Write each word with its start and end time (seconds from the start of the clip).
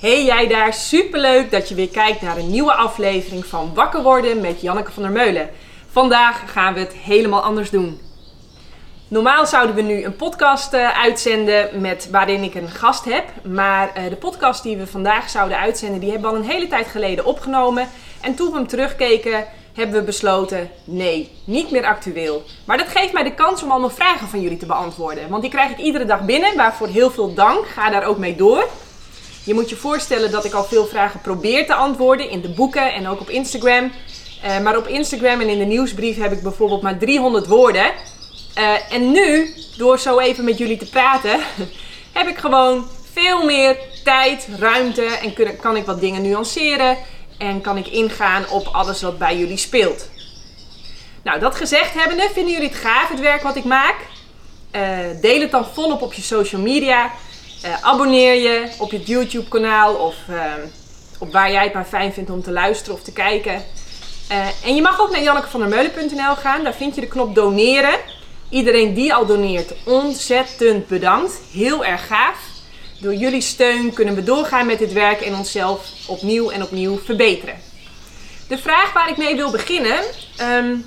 Hey 0.00 0.24
jij 0.24 0.46
daar, 0.48 0.74
superleuk 0.74 1.50
dat 1.50 1.68
je 1.68 1.74
weer 1.74 1.88
kijkt 1.88 2.20
naar 2.20 2.36
een 2.36 2.50
nieuwe 2.50 2.72
aflevering 2.72 3.46
van 3.46 3.74
Wakker 3.74 4.02
worden 4.02 4.40
met 4.40 4.60
Janneke 4.60 4.92
van 4.92 5.02
der 5.02 5.12
Meulen. 5.12 5.50
Vandaag 5.90 6.52
gaan 6.52 6.74
we 6.74 6.80
het 6.80 6.92
helemaal 6.92 7.42
anders 7.42 7.70
doen. 7.70 8.00
Normaal 9.08 9.46
zouden 9.46 9.74
we 9.74 9.82
nu 9.82 10.04
een 10.04 10.16
podcast 10.16 10.74
uh, 10.74 10.98
uitzenden 10.98 11.80
met, 11.80 12.08
waarin 12.10 12.42
ik 12.42 12.54
een 12.54 12.68
gast 12.68 13.04
heb. 13.04 13.24
Maar 13.44 13.92
uh, 13.96 14.08
de 14.08 14.16
podcast 14.16 14.62
die 14.62 14.76
we 14.76 14.86
vandaag 14.86 15.28
zouden 15.28 15.58
uitzenden, 15.58 16.00
die 16.00 16.10
hebben 16.10 16.30
we 16.30 16.36
al 16.36 16.42
een 16.42 16.50
hele 16.50 16.68
tijd 16.68 16.86
geleden 16.86 17.24
opgenomen. 17.24 17.88
En 18.20 18.34
toen 18.34 18.50
we 18.50 18.56
hem 18.56 18.66
terugkeken, 18.66 19.46
hebben 19.74 19.96
we 19.96 20.02
besloten, 20.02 20.70
nee, 20.84 21.30
niet 21.44 21.70
meer 21.70 21.84
actueel. 21.84 22.42
Maar 22.64 22.78
dat 22.78 22.88
geeft 22.88 23.12
mij 23.12 23.22
de 23.22 23.34
kans 23.34 23.62
om 23.62 23.70
allemaal 23.70 23.90
vragen 23.90 24.28
van 24.28 24.40
jullie 24.40 24.58
te 24.58 24.66
beantwoorden. 24.66 25.28
Want 25.28 25.42
die 25.42 25.50
krijg 25.50 25.70
ik 25.70 25.78
iedere 25.78 26.04
dag 26.04 26.24
binnen, 26.24 26.56
waarvoor 26.56 26.88
heel 26.88 27.10
veel 27.10 27.34
dank. 27.34 27.66
Ga 27.66 27.90
daar 27.90 28.04
ook 28.04 28.18
mee 28.18 28.36
door. 28.36 28.68
Je 29.46 29.54
moet 29.54 29.68
je 29.68 29.76
voorstellen 29.76 30.30
dat 30.30 30.44
ik 30.44 30.52
al 30.52 30.64
veel 30.64 30.86
vragen 30.86 31.20
probeer 31.20 31.66
te 31.66 31.74
antwoorden 31.74 32.30
in 32.30 32.40
de 32.40 32.48
boeken 32.48 32.92
en 32.94 33.08
ook 33.08 33.20
op 33.20 33.30
Instagram. 33.30 33.92
Uh, 34.44 34.60
maar 34.60 34.76
op 34.76 34.86
Instagram 34.86 35.40
en 35.40 35.48
in 35.48 35.58
de 35.58 35.64
nieuwsbrief 35.64 36.16
heb 36.18 36.32
ik 36.32 36.42
bijvoorbeeld 36.42 36.82
maar 36.82 36.98
300 36.98 37.46
woorden. 37.46 37.92
Uh, 38.58 38.92
en 38.92 39.10
nu, 39.12 39.54
door 39.76 39.98
zo 39.98 40.18
even 40.18 40.44
met 40.44 40.58
jullie 40.58 40.76
te 40.76 40.88
praten, 40.88 41.40
heb 42.18 42.28
ik 42.28 42.38
gewoon 42.38 42.86
veel 43.12 43.44
meer 43.44 43.76
tijd, 44.04 44.48
ruimte 44.58 45.04
en 45.04 45.56
kan 45.60 45.76
ik 45.76 45.84
wat 45.84 46.00
dingen 46.00 46.22
nuanceren. 46.22 46.96
En 47.38 47.60
kan 47.60 47.76
ik 47.76 47.86
ingaan 47.86 48.48
op 48.50 48.66
alles 48.72 49.02
wat 49.02 49.18
bij 49.18 49.38
jullie 49.38 49.56
speelt. 49.56 50.08
Nou, 51.22 51.40
dat 51.40 51.56
gezegd 51.56 51.94
hebbende, 51.94 52.30
vinden 52.32 52.52
jullie 52.52 52.68
het 52.68 52.78
gaaf, 52.78 53.08
het 53.08 53.20
werk 53.20 53.42
wat 53.42 53.56
ik 53.56 53.64
maak? 53.64 53.96
Uh, 54.72 54.80
deel 55.20 55.40
het 55.40 55.50
dan 55.50 55.66
volop 55.74 56.02
op 56.02 56.12
je 56.12 56.22
social 56.22 56.60
media. 56.60 57.12
Uh, 57.64 57.82
abonneer 57.82 58.34
je 58.34 58.68
op 58.78 58.90
je 58.90 59.02
YouTube 59.02 59.48
kanaal 59.48 59.94
of 59.94 60.14
uh, 60.30 60.52
op 61.18 61.32
waar 61.32 61.52
jij 61.52 61.64
het 61.64 61.72
maar 61.72 61.84
fijn 61.84 62.12
vindt 62.12 62.30
om 62.30 62.42
te 62.42 62.52
luisteren 62.52 62.94
of 62.94 63.02
te 63.02 63.12
kijken. 63.12 63.64
en 64.64 64.74
je 64.74 64.82
mag 64.82 65.00
ook 65.00 65.10
naar 65.10 65.22
jannekevandermeulen.nl 65.22 66.34
gaan, 66.34 66.64
daar 66.64 66.74
vind 66.74 66.94
je 66.94 67.00
de 67.00 67.06
knop 67.06 67.34
doneren. 67.34 67.98
Iedereen 68.50 68.94
die 68.94 69.14
al 69.14 69.26
doneert, 69.26 69.74
ontzettend 69.84 70.86
bedankt. 70.86 71.40
Heel 71.52 71.84
erg 71.84 72.06
gaaf. 72.06 72.38
Door 73.00 73.14
jullie 73.14 73.40
steun 73.40 73.92
kunnen 73.92 74.14
we 74.14 74.22
doorgaan 74.22 74.66
met 74.66 74.78
dit 74.78 74.92
werk 74.92 75.20
en 75.20 75.34
onszelf 75.34 75.90
opnieuw 76.06 76.50
en 76.50 76.62
opnieuw 76.62 76.98
verbeteren. 76.98 77.54
De 78.48 78.58
vraag 78.58 78.92
waar 78.92 79.08
ik 79.08 79.16
mee 79.16 79.36
wil 79.36 79.50
beginnen. 79.50 79.98
Um, 80.40 80.84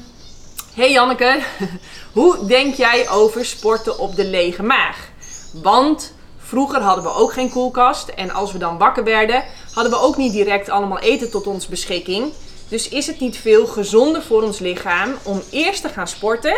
hey 0.74 0.92
Janneke, 0.92 1.40
hoe 2.14 2.46
denk 2.46 2.76
jij 2.76 3.10
over 3.10 3.46
sporten 3.46 4.00
op 4.00 4.16
de 4.16 4.26
lege 4.26 4.64
maag? 4.64 5.10
Want 5.54 6.14
vroeger 6.50 6.82
hadden 6.82 7.04
we 7.04 7.14
ook 7.14 7.34
geen 7.34 7.50
koelkast 7.50 8.08
en 8.08 8.32
als 8.32 8.52
we 8.52 8.58
dan 8.58 8.78
wakker 8.78 9.04
werden, 9.04 9.44
hadden 9.74 9.92
we 9.92 10.00
ook 10.00 10.18
niet 10.18 10.32
direct 10.32 10.70
allemaal 10.70 11.00
eten 11.00 11.32
tot 11.32 11.48
ons 11.48 11.68
beschikking. 11.68 12.34
Dus 12.70 12.90
is 12.90 13.08
het 13.08 13.20
niet 13.20 13.38
veel 13.38 13.68
gezonder 13.68 14.22
voor 14.22 14.44
ons 14.44 14.60
lichaam 14.60 15.14
om 15.24 15.42
eerst 15.52 15.82
te 15.82 15.90
gaan 15.90 16.08
sporten, 16.08 16.58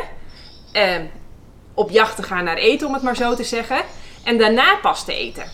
eh, 0.72 0.96
op 1.74 1.90
jacht 1.90 2.16
te 2.16 2.24
gaan 2.24 2.44
naar 2.44 2.58
eten, 2.58 2.88
om 2.88 2.94
het 2.94 3.04
maar 3.04 3.16
zo 3.16 3.36
te 3.36 3.44
zeggen 3.44 3.78
en 4.24 4.38
daarna 4.38 4.76
pas 4.82 5.06
te 5.06 5.14
eten? 5.14 5.52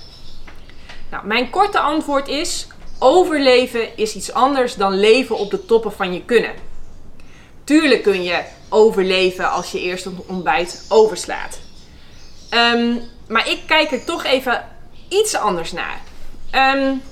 Nou, 1.11 1.25
mijn 1.25 1.49
korte 1.49 1.79
antwoord 1.79 2.27
is: 2.27 2.67
overleven 2.99 3.97
is 3.97 4.15
iets 4.15 4.33
anders 4.33 4.75
dan 4.75 4.99
leven 4.99 5.37
op 5.37 5.51
de 5.51 5.65
toppen 5.65 5.91
van 5.91 6.13
je 6.13 6.25
kunnen. 6.25 6.53
Tuurlijk 7.63 8.03
kun 8.03 8.23
je 8.23 8.43
overleven 8.69 9.51
als 9.51 9.71
je 9.71 9.81
eerst 9.81 10.05
een 10.05 10.19
ontbijt 10.27 10.85
overslaat. 10.89 11.59
Um, 12.51 13.01
maar 13.27 13.49
ik 13.49 13.59
kijk 13.65 13.91
er 13.91 14.03
toch 14.03 14.23
even 14.23 14.65
iets 15.09 15.35
anders 15.35 15.71
naar. 15.71 16.01
Um, 16.75 17.03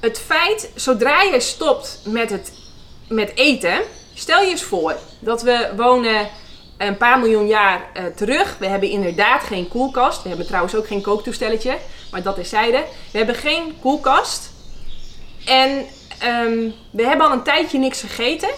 het 0.00 0.18
feit, 0.18 0.70
zodra 0.74 1.22
je 1.22 1.40
stopt 1.40 2.00
met, 2.04 2.30
het, 2.30 2.52
met 3.08 3.36
eten, 3.36 3.80
stel 4.14 4.42
je 4.42 4.50
eens 4.50 4.62
voor 4.62 4.96
dat 5.18 5.42
we 5.42 5.72
wonen 5.76 6.28
een 6.78 6.96
paar 6.96 7.18
miljoen 7.18 7.46
jaar 7.46 7.80
uh, 7.96 8.04
terug. 8.06 8.56
We 8.58 8.66
hebben 8.66 8.88
inderdaad 8.88 9.42
geen 9.42 9.68
koelkast. 9.68 10.22
We 10.22 10.28
hebben 10.28 10.46
trouwens 10.46 10.74
ook 10.74 10.86
geen 10.86 11.02
kooktoestelletje. 11.02 11.78
Maar 12.10 12.22
dat 12.22 12.38
is 12.38 12.48
zijde. 12.48 12.84
We 13.10 13.18
hebben 13.18 13.34
geen 13.34 13.76
koelkast. 13.80 14.50
En 15.44 15.70
um, 16.24 16.74
we 16.90 17.06
hebben 17.06 17.26
al 17.26 17.32
een 17.32 17.42
tijdje 17.42 17.78
niks 17.78 18.00
gegeten. 18.00 18.50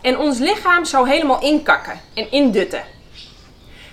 En 0.00 0.18
ons 0.18 0.38
lichaam 0.38 0.84
zou 0.84 1.08
helemaal 1.08 1.42
inkakken 1.42 2.00
en 2.14 2.30
indutten. 2.30 2.82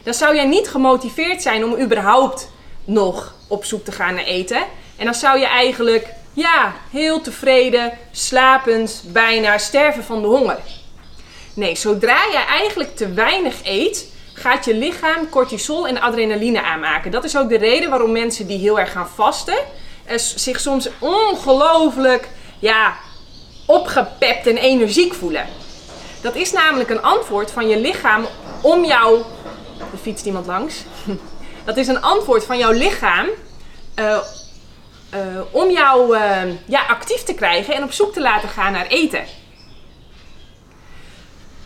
Dan 0.06 0.14
zou 0.14 0.36
jij 0.36 0.46
niet 0.46 0.68
gemotiveerd 0.68 1.42
zijn 1.42 1.64
om 1.64 1.80
überhaupt 1.80 2.50
nog 2.84 3.34
op 3.48 3.66
zoek 3.66 3.86
te 3.86 3.92
gaan 3.92 4.14
naar 4.14 4.24
eten. 4.24 4.64
En 4.98 5.06
dan 5.06 5.14
zou 5.14 5.40
je 5.40 5.48
eigenlijk, 5.48 6.08
ja, 6.34 6.74
heel 6.92 7.22
tevreden, 7.22 7.98
slapend, 8.12 9.04
bijna 9.08 9.58
sterven 9.58 10.04
van 10.04 10.22
de 10.22 10.28
honger. 10.28 10.60
Nee, 11.54 11.76
zodra 11.76 12.24
je 12.32 12.46
eigenlijk 12.50 12.96
te 12.96 13.14
weinig 13.14 13.56
eet, 13.64 14.12
gaat 14.34 14.66
je 14.66 14.76
lichaam 14.76 15.30
cortisol 15.30 15.88
en 15.88 16.02
adrenaline 16.02 16.62
aanmaken. 16.62 17.12
Dat 17.12 17.24
is 17.24 17.38
ook 17.38 17.50
de 17.50 17.58
reden 17.58 17.90
waarom 17.90 18.12
mensen 18.12 18.48
die 18.48 18.60
heel 18.60 18.80
erg 18.80 18.92
gaan 18.92 19.10
vasten, 19.16 19.58
eh, 20.04 20.18
zich 20.18 20.60
soms 20.60 20.90
ongelooflijk 21.00 22.30
ja, 22.60 22.96
opgepept 23.66 24.48
en 24.48 24.58
energiek 24.58 25.14
voelen. 25.14 25.46
Dat 26.22 26.36
is 26.36 26.52
namelijk 26.52 26.90
een 26.90 27.02
antwoord 27.02 27.52
van 27.52 27.68
je 27.68 27.80
lichaam 27.80 28.26
om 28.62 28.86
jou. 28.86 29.22
Er 29.91 29.97
fietst 30.01 30.25
iemand 30.25 30.46
langs. 30.46 30.84
Dat 31.66 31.78
is 31.78 31.88
een 31.88 32.01
antwoord 32.01 32.46
van 32.46 32.57
jouw 32.57 32.72
lichaam 32.72 33.28
uh, 34.00 34.18
uh, 35.13 35.41
om 35.51 35.72
jou 35.72 36.18
uh, 36.18 36.41
ja, 36.66 36.85
actief 36.85 37.23
te 37.23 37.34
krijgen 37.34 37.75
en 37.75 37.84
op 37.84 37.91
zoek 37.91 38.13
te 38.13 38.22
laten 38.22 38.50
gaan 38.50 38.72
naar 38.72 38.88
eten. 38.88 39.23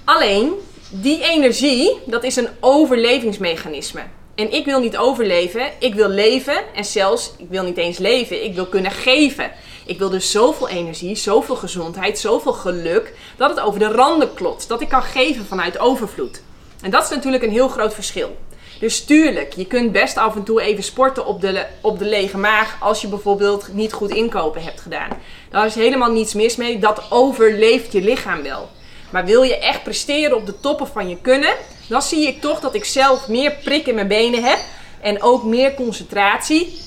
Alleen, 0.03 0.53
die 0.90 1.24
energie, 1.24 2.00
dat 2.06 2.24
is 2.24 2.35
een 2.35 2.50
overlevingsmechanisme. 2.59 4.02
En 4.36 4.53
ik 4.53 4.66
wil 4.66 4.80
niet 4.80 4.97
overleven, 4.97 5.72
ik 5.80 5.94
wil 5.94 6.07
leven. 6.07 6.74
En 6.75 6.86
zelfs, 6.86 7.34
ik 7.38 7.50
wil 7.50 7.63
niet 7.63 7.78
eens 7.78 7.97
leven, 7.97 8.44
ik 8.44 8.56
wil 8.56 8.66
kunnen 8.66 8.91
geven. 8.91 9.51
Ik 9.86 10.00
wil 10.00 10.09
dus 10.09 10.31
zoveel 10.31 10.69
energie, 10.69 11.16
zoveel 11.16 11.56
gezondheid, 11.56 12.19
zoveel 12.19 12.53
geluk, 12.53 13.13
dat 13.38 13.50
het 13.50 13.59
over 13.59 13.80
de 13.80 13.91
randen 13.91 14.34
klopt. 14.34 14.68
Dat 14.68 14.81
ik 14.81 14.90
kan 14.90 15.03
geven 15.03 15.46
vanuit 15.46 15.80
overvloed. 15.80 16.41
En 16.82 16.92
dat 16.92 17.04
is 17.04 17.10
natuurlijk 17.10 17.44
een 17.44 17.52
heel 17.52 17.68
groot 17.68 17.94
verschil. 17.94 18.38
Dus 18.80 19.06
tuurlijk, 19.06 19.54
je 19.54 19.66
kunt 19.66 19.92
best 19.92 20.18
af 20.18 20.36
en 20.36 20.44
toe 20.44 20.62
even 20.62 20.84
sporten 20.84 21.26
op 21.26 21.42
de, 21.42 21.66
op 21.82 22.00
de 22.00 22.06
lege 22.06 22.38
maag 22.38 22.78
als 22.80 23.02
je 23.02 23.08
bijvoorbeeld 23.08 23.74
niet 23.74 23.94
goed 23.94 24.12
inkopen 24.12 24.64
hebt 24.64 24.82
gedaan. 24.82 25.10
Daar 25.50 25.66
is 25.66 25.76
helemaal 25.76 26.12
niets 26.12 26.34
mis 26.34 26.56
mee, 26.56 26.80
dat 26.80 27.02
overleeft 27.10 27.92
je 27.92 28.02
lichaam 28.02 28.44
wel. 28.44 28.70
Maar 29.10 29.26
wil 29.26 29.44
je 29.44 29.58
echt 29.58 29.84
presteren 29.84 30.36
op 30.36 30.46
de 30.46 30.60
toppen 30.60 30.88
van 30.88 31.10
je 31.10 31.18
kunnen, 31.22 31.54
dan 31.88 32.02
zie 32.02 32.28
ik 32.28 32.42
toch 32.42 32.60
dat 32.60 32.74
ik 32.74 32.86
zelf 32.86 33.28
meer 33.28 33.52
prik 33.64 33.88
in 33.88 33.96
mijn 33.96 34.08
benen 34.08 34.44
heb 34.44 34.60
en 35.02 35.22
ook 35.22 35.44
meer 35.44 35.74
concentratie. 35.74 36.78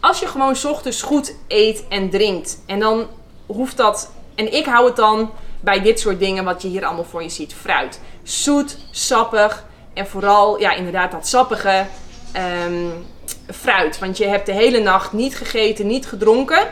Als 0.00 0.20
je 0.20 0.26
gewoon 0.26 0.56
ochtends 0.66 1.02
goed 1.02 1.34
eet 1.48 1.84
en 1.88 2.10
drinkt. 2.10 2.62
En 2.66 2.78
dan 2.78 3.06
hoeft 3.46 3.76
dat. 3.76 4.10
En 4.34 4.52
ik 4.52 4.66
hou 4.66 4.86
het 4.86 4.96
dan 4.96 5.30
bij 5.60 5.82
dit 5.82 6.00
soort 6.00 6.18
dingen 6.18 6.44
wat 6.44 6.62
je 6.62 6.68
hier 6.68 6.84
allemaal 6.84 7.04
voor 7.04 7.22
je 7.22 7.28
ziet. 7.28 7.54
Fruit. 7.54 8.00
Zoet, 8.26 8.76
sappig. 8.90 9.64
En 9.94 10.06
vooral, 10.06 10.60
ja, 10.60 10.72
inderdaad, 10.72 11.10
dat 11.10 11.26
sappige 11.26 11.86
um, 12.66 13.06
fruit. 13.50 13.98
Want 13.98 14.16
je 14.18 14.26
hebt 14.26 14.46
de 14.46 14.52
hele 14.52 14.78
nacht 14.78 15.12
niet 15.12 15.36
gegeten, 15.36 15.86
niet 15.86 16.06
gedronken. 16.06 16.68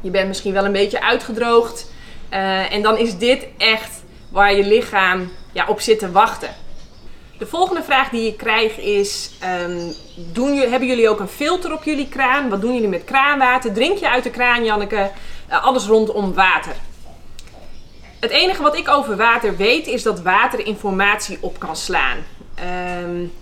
Je 0.00 0.10
bent 0.10 0.28
misschien 0.28 0.52
wel 0.52 0.64
een 0.64 0.72
beetje 0.72 1.02
uitgedroogd. 1.02 1.90
Uh, 2.30 2.72
en 2.72 2.82
dan 2.82 2.98
is 2.98 3.18
dit 3.18 3.46
echt 3.58 4.02
waar 4.30 4.54
je 4.54 4.64
lichaam 4.66 5.30
ja, 5.52 5.66
op 5.66 5.80
zit 5.80 5.98
te 5.98 6.10
wachten. 6.10 6.54
De 7.38 7.46
volgende 7.46 7.82
vraag 7.82 8.08
die 8.08 8.26
ik 8.26 8.36
krijg 8.36 8.78
is: 8.78 9.30
um, 9.62 9.92
doen, 10.32 10.56
hebben 10.56 10.88
jullie 10.88 11.08
ook 11.08 11.20
een 11.20 11.28
filter 11.28 11.72
op 11.72 11.84
jullie 11.84 12.08
kraan? 12.08 12.48
Wat 12.48 12.60
doen 12.60 12.74
jullie 12.74 12.88
met 12.88 13.04
kraanwater? 13.04 13.72
Drink 13.72 13.98
je 13.98 14.10
uit 14.10 14.24
de 14.24 14.30
kraan, 14.30 14.64
Janneke? 14.64 15.10
Uh, 15.50 15.64
alles 15.64 15.86
rondom 15.86 16.34
water. 16.34 16.74
Het 18.24 18.32
enige 18.32 18.62
wat 18.62 18.76
ik 18.76 18.88
over 18.88 19.16
water 19.16 19.56
weet 19.56 19.86
is 19.86 20.02
dat 20.02 20.22
water 20.22 20.66
informatie 20.66 21.38
op 21.40 21.58
kan 21.58 21.76
slaan. 21.76 22.16
Um, 23.02 23.32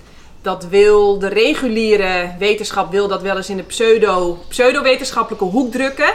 dat 0.40 0.64
wil 0.64 1.18
de 1.18 1.28
reguliere 1.28 2.34
wetenschap 2.38 2.90
wil 2.90 3.08
dat 3.08 3.22
wel 3.22 3.36
eens 3.36 3.48
in 3.48 3.56
de 3.56 3.62
pseudo, 3.62 4.38
pseudo-wetenschappelijke 4.48 5.44
hoek 5.44 5.72
drukken. 5.72 6.12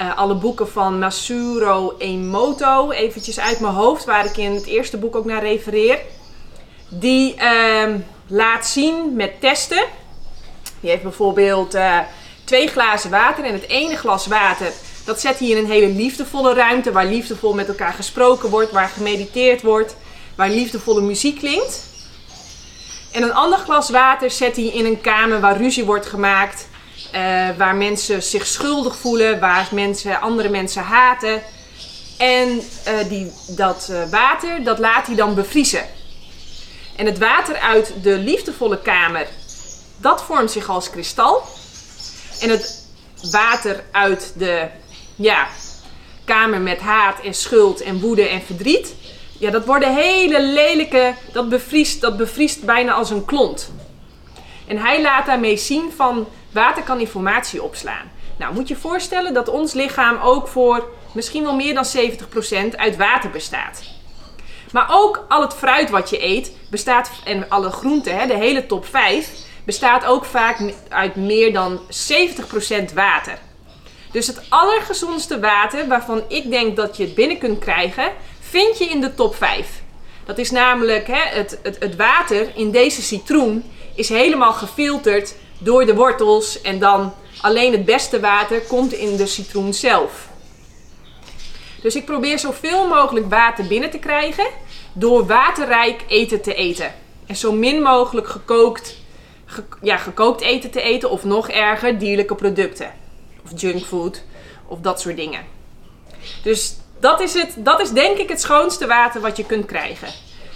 Uh, 0.00 0.18
alle 0.18 0.34
boeken 0.34 0.68
van 0.68 0.98
Masuro 0.98 1.94
Emoto, 1.98 2.90
eventjes 2.90 3.40
uit 3.40 3.60
mijn 3.60 3.74
hoofd, 3.74 4.04
waar 4.04 4.24
ik 4.24 4.36
in 4.36 4.54
het 4.54 4.66
eerste 4.66 4.96
boek 4.96 5.16
ook 5.16 5.24
naar 5.24 5.42
refereer. 5.42 5.98
Die 6.88 7.34
uh, 7.42 7.94
laat 8.26 8.66
zien 8.66 9.16
met 9.16 9.40
testen. 9.40 9.84
Die 10.80 10.90
heeft 10.90 11.02
bijvoorbeeld 11.02 11.74
uh, 11.74 11.98
twee 12.44 12.68
glazen 12.68 13.10
water 13.10 13.44
en 13.44 13.52
het 13.52 13.68
ene 13.68 13.96
glas 13.96 14.26
water, 14.26 14.72
dat 15.08 15.20
zet 15.20 15.38
hij 15.38 15.48
in 15.48 15.56
een 15.56 15.70
hele 15.70 15.88
liefdevolle 15.88 16.54
ruimte, 16.54 16.92
waar 16.92 17.06
liefdevol 17.06 17.54
met 17.54 17.68
elkaar 17.68 17.92
gesproken 17.92 18.50
wordt, 18.50 18.70
waar 18.70 18.88
gemediteerd 18.88 19.62
wordt, 19.62 19.96
waar 20.34 20.48
liefdevolle 20.48 21.00
muziek 21.00 21.38
klinkt. 21.38 21.82
En 23.12 23.22
een 23.22 23.32
ander 23.32 23.58
glas 23.58 23.90
water 23.90 24.30
zet 24.30 24.56
hij 24.56 24.64
in 24.64 24.84
een 24.84 25.00
kamer 25.00 25.40
waar 25.40 25.56
ruzie 25.56 25.84
wordt 25.84 26.06
gemaakt. 26.06 26.66
eh, 27.12 27.48
waar 27.56 27.76
mensen 27.76 28.22
zich 28.22 28.46
schuldig 28.46 28.96
voelen, 28.96 29.40
waar 29.40 29.68
mensen 29.72 30.20
andere 30.20 30.48
mensen 30.48 30.82
haten. 30.82 31.42
En 32.18 32.60
eh, 32.84 33.08
die, 33.08 33.32
dat 33.46 33.88
eh, 33.90 34.10
water, 34.10 34.64
dat 34.64 34.78
laat 34.78 35.06
hij 35.06 35.16
dan 35.16 35.34
bevriezen. 35.34 35.84
En 36.96 37.06
het 37.06 37.18
water 37.18 37.56
uit 37.56 37.92
de 38.02 38.16
liefdevolle 38.18 38.78
kamer, 38.78 39.26
dat 39.96 40.22
vormt 40.22 40.50
zich 40.50 40.68
als 40.68 40.90
kristal. 40.90 41.42
En 42.40 42.50
het 42.50 42.86
water 43.30 43.84
uit 43.90 44.32
de 44.36 44.68
ja, 45.18 45.46
kamer 46.24 46.60
met 46.60 46.80
haat 46.80 47.20
en 47.20 47.34
schuld 47.34 47.80
en 47.80 48.00
woede 48.00 48.28
en 48.28 48.42
verdriet, 48.42 48.94
ja, 49.38 49.50
dat 49.50 49.64
worden 49.64 49.94
hele 49.94 50.42
lelijke, 50.42 51.14
dat 51.32 51.48
bevriest, 51.48 52.00
dat 52.00 52.16
bevriest 52.16 52.64
bijna 52.64 52.92
als 52.92 53.10
een 53.10 53.24
klont. 53.24 53.72
En 54.66 54.78
hij 54.78 55.02
laat 55.02 55.26
daarmee 55.26 55.56
zien 55.56 55.92
van 55.96 56.28
water 56.52 56.82
kan 56.82 57.00
informatie 57.00 57.62
opslaan. 57.62 58.10
Nou, 58.38 58.54
moet 58.54 58.68
je 58.68 58.76
voorstellen 58.76 59.34
dat 59.34 59.48
ons 59.48 59.72
lichaam 59.72 60.18
ook 60.22 60.48
voor 60.48 60.88
misschien 61.12 61.42
wel 61.42 61.54
meer 61.54 61.74
dan 61.74 61.86
70% 62.72 62.76
uit 62.76 62.96
water 62.96 63.30
bestaat. 63.30 63.82
Maar 64.72 64.86
ook 64.90 65.24
al 65.28 65.40
het 65.40 65.54
fruit 65.54 65.90
wat 65.90 66.10
je 66.10 66.24
eet 66.24 66.52
bestaat, 66.70 67.10
en 67.24 67.50
alle 67.50 67.70
groenten, 67.70 68.18
hè, 68.18 68.26
de 68.26 68.36
hele 68.36 68.66
top 68.66 68.86
5, 68.86 69.30
bestaat 69.64 70.04
ook 70.04 70.24
vaak 70.24 70.72
uit 70.88 71.16
meer 71.16 71.52
dan 71.52 71.80
70% 71.88 72.92
water. 72.94 73.38
Dus 74.12 74.26
het 74.26 74.40
allergezondste 74.48 75.40
water 75.40 75.88
waarvan 75.88 76.22
ik 76.28 76.50
denk 76.50 76.76
dat 76.76 76.96
je 76.96 77.04
het 77.04 77.14
binnen 77.14 77.38
kunt 77.38 77.58
krijgen, 77.58 78.12
vind 78.40 78.78
je 78.78 78.84
in 78.84 79.00
de 79.00 79.14
top 79.14 79.34
5. 79.34 79.82
Dat 80.24 80.38
is 80.38 80.50
namelijk 80.50 81.06
hè, 81.06 81.20
het, 81.38 81.58
het, 81.62 81.76
het 81.78 81.96
water 81.96 82.50
in 82.54 82.70
deze 82.70 83.02
citroen 83.02 83.64
is 83.94 84.08
helemaal 84.08 84.52
gefilterd 84.52 85.34
door 85.58 85.86
de 85.86 85.94
wortels 85.94 86.60
en 86.60 86.78
dan 86.78 87.14
alleen 87.40 87.72
het 87.72 87.84
beste 87.84 88.20
water 88.20 88.60
komt 88.60 88.92
in 88.92 89.16
de 89.16 89.26
citroen 89.26 89.74
zelf. 89.74 90.28
Dus 91.82 91.94
ik 91.96 92.04
probeer 92.04 92.38
zoveel 92.38 92.88
mogelijk 92.88 93.30
water 93.30 93.66
binnen 93.66 93.90
te 93.90 93.98
krijgen 93.98 94.46
door 94.92 95.26
waterrijk 95.26 96.04
eten 96.08 96.40
te 96.42 96.54
eten. 96.54 96.94
En 97.26 97.36
zo 97.36 97.52
min 97.52 97.82
mogelijk 97.82 98.28
gekookt, 98.28 98.96
ge- 99.46 99.64
ja, 99.82 99.96
gekookt 99.96 100.40
eten 100.40 100.70
te 100.70 100.80
eten 100.82 101.10
of 101.10 101.24
nog 101.24 101.48
erger 101.48 101.98
dierlijke 101.98 102.34
producten. 102.34 102.92
Of 103.52 103.60
junkfood 103.60 104.22
of 104.66 104.80
dat 104.80 105.00
soort 105.00 105.16
dingen. 105.16 105.40
Dus 106.42 106.76
dat 107.00 107.20
is, 107.20 107.34
het, 107.34 107.54
dat 107.56 107.80
is 107.80 107.90
denk 107.90 108.18
ik 108.18 108.28
het 108.28 108.40
schoonste 108.40 108.86
water 108.86 109.20
wat 109.20 109.36
je 109.36 109.44
kunt 109.44 109.66
krijgen. 109.66 110.08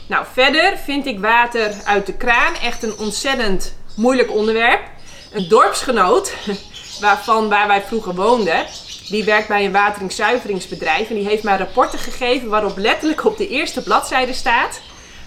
Nou, 0.09 0.25
verder 0.33 0.79
vind 0.85 1.07
ik 1.07 1.21
water 1.21 1.75
uit 1.85 2.07
de 2.07 2.15
kraan 2.15 2.55
echt 2.55 2.83
een 2.83 2.99
ontzettend 2.99 3.75
moeilijk 3.97 4.31
onderwerp. 4.31 4.81
Een 5.33 5.49
dorpsgenoot, 5.49 6.35
waarvan 7.01 7.49
waar 7.49 7.67
wij 7.67 7.83
vroeger 7.83 8.15
woonden, 8.15 8.67
die 9.09 9.25
werkt 9.25 9.49
bij 9.49 9.65
een 9.65 9.73
wateringszuiveringsbedrijf. 9.73 11.09
En 11.09 11.15
die 11.15 11.29
heeft 11.29 11.43
mij 11.43 11.57
rapporten 11.57 11.99
gegeven 11.99 12.49
waarop 12.49 12.77
letterlijk 12.77 13.25
op 13.25 13.37
de 13.37 13.49
eerste 13.49 13.83
bladzijde 13.83 14.33
staat 14.33 14.81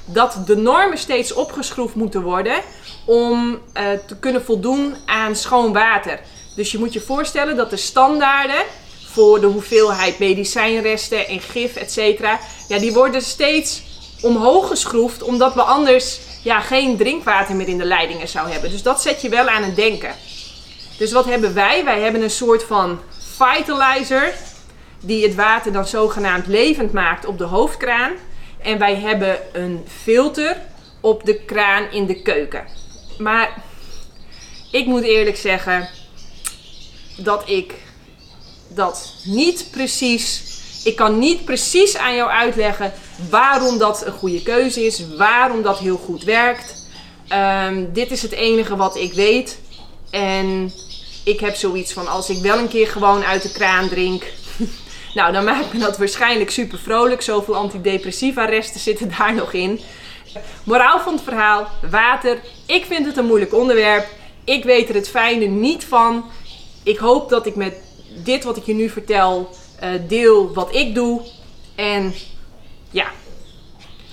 dat 0.06 0.38
de 0.45 0.56
normen 0.56 0.97
steeds 0.97 1.33
opgeschroefd 1.33 1.95
moeten 1.95 2.21
worden 2.21 2.62
om 3.06 3.59
eh, 3.73 3.83
te 4.07 4.17
kunnen 4.19 4.44
voldoen 4.44 4.95
aan 5.06 5.35
schoon 5.35 5.73
water. 5.73 6.19
Dus 6.55 6.71
je 6.71 6.77
moet 6.77 6.93
je 6.93 7.01
voorstellen 7.01 7.55
dat 7.55 7.69
de 7.69 7.77
standaarden 7.77 8.63
voor 9.11 9.41
de 9.41 9.47
hoeveelheid 9.47 10.19
medicijnresten 10.19 11.27
en 11.27 11.41
gif, 11.41 11.75
et 11.75 11.91
cetera, 11.91 12.39
ja, 12.67 12.79
die 12.79 12.93
worden 12.93 13.21
steeds 13.21 13.83
omhoog 14.21 14.67
geschroefd, 14.67 15.23
omdat 15.23 15.53
we 15.53 15.61
anders 15.61 16.19
ja, 16.43 16.59
geen 16.59 16.97
drinkwater 16.97 17.55
meer 17.55 17.67
in 17.67 17.77
de 17.77 17.85
leidingen 17.85 18.27
zou 18.27 18.49
hebben. 18.49 18.71
Dus 18.71 18.83
dat 18.83 19.01
zet 19.01 19.21
je 19.21 19.29
wel 19.29 19.47
aan 19.47 19.63
het 19.63 19.75
denken. 19.75 20.15
Dus 20.97 21.11
wat 21.11 21.25
hebben 21.25 21.53
wij? 21.53 21.83
Wij 21.83 21.99
hebben 22.01 22.21
een 22.21 22.29
soort 22.29 22.63
van 22.63 22.99
vitalizer 23.37 24.33
die 24.99 25.23
het 25.23 25.35
water 25.35 25.71
dan 25.71 25.87
zogenaamd 25.87 26.47
levend 26.47 26.93
maakt 26.93 27.25
op 27.25 27.37
de 27.37 27.43
hoofdkraan. 27.43 28.11
En 28.61 28.79
wij 28.79 28.95
hebben 28.95 29.39
een 29.53 29.85
filter 30.03 30.61
op 31.01 31.25
de 31.25 31.45
kraan 31.45 31.91
in 31.91 32.05
de 32.05 32.21
keuken. 32.21 32.67
Maar 33.17 33.63
ik 34.71 34.85
moet 34.85 35.03
eerlijk 35.03 35.37
zeggen 35.37 35.89
dat 37.15 37.50
ik 37.50 37.73
dat 38.67 39.13
niet 39.23 39.67
precies. 39.71 40.44
Ik 40.83 40.95
kan 40.95 41.19
niet 41.19 41.45
precies 41.45 41.97
aan 41.97 42.15
jou 42.15 42.29
uitleggen 42.29 42.94
waarom 43.29 43.77
dat 43.77 44.06
een 44.06 44.12
goede 44.12 44.44
keuze 44.44 44.85
is, 44.85 45.03
waarom 45.17 45.62
dat 45.62 45.79
heel 45.79 45.97
goed 45.97 46.23
werkt. 46.23 46.83
Ehm, 47.27 47.85
dit 47.94 48.12
is 48.12 48.21
het 48.21 48.31
enige 48.31 48.75
wat 48.75 48.95
ik 48.95 49.13
weet. 49.13 49.59
En 50.09 50.71
ik 51.23 51.39
heb 51.39 51.56
zoiets 51.56 51.94
van 51.94 52.07
als 52.07 52.29
ik 52.29 52.38
wel 52.38 52.57
een 52.57 52.67
keer 52.67 52.88
gewoon 52.88 53.23
uit 53.23 53.41
de 53.41 53.51
kraan 53.51 53.89
drink. 53.89 54.23
nou, 55.15 55.33
dan 55.33 55.44
maakt 55.44 55.73
me 55.73 55.79
dat 55.79 55.97
waarschijnlijk 55.97 56.51
super 56.51 56.79
vrolijk. 56.79 57.21
Zoveel 57.21 57.56
antidepressiva 57.56 58.45
resten 58.45 58.79
zitten 58.79 59.13
daar 59.17 59.33
nog 59.33 59.53
in. 59.53 59.79
Moraal 60.63 61.00
van 61.00 61.13
het 61.13 61.23
verhaal: 61.23 61.67
water. 61.89 62.41
Ik 62.65 62.85
vind 62.85 63.06
het 63.06 63.17
een 63.17 63.25
moeilijk 63.25 63.53
onderwerp. 63.53 64.07
Ik 64.44 64.63
weet 64.63 64.89
er 64.89 64.95
het 64.95 65.09
fijne 65.09 65.45
niet 65.45 65.85
van. 65.85 66.25
Ik 66.85 66.97
hoop 66.97 67.29
dat 67.29 67.45
ik 67.45 67.55
met 67.55 67.75
dit 68.23 68.43
wat 68.43 68.57
ik 68.57 68.63
je 68.63 68.73
nu 68.73 68.89
vertel 68.89 69.49
eh, 69.79 69.89
deel 70.07 70.53
wat 70.53 70.75
ik 70.75 70.95
doe. 70.95 71.21
En 71.75 72.13
ja. 72.91 73.05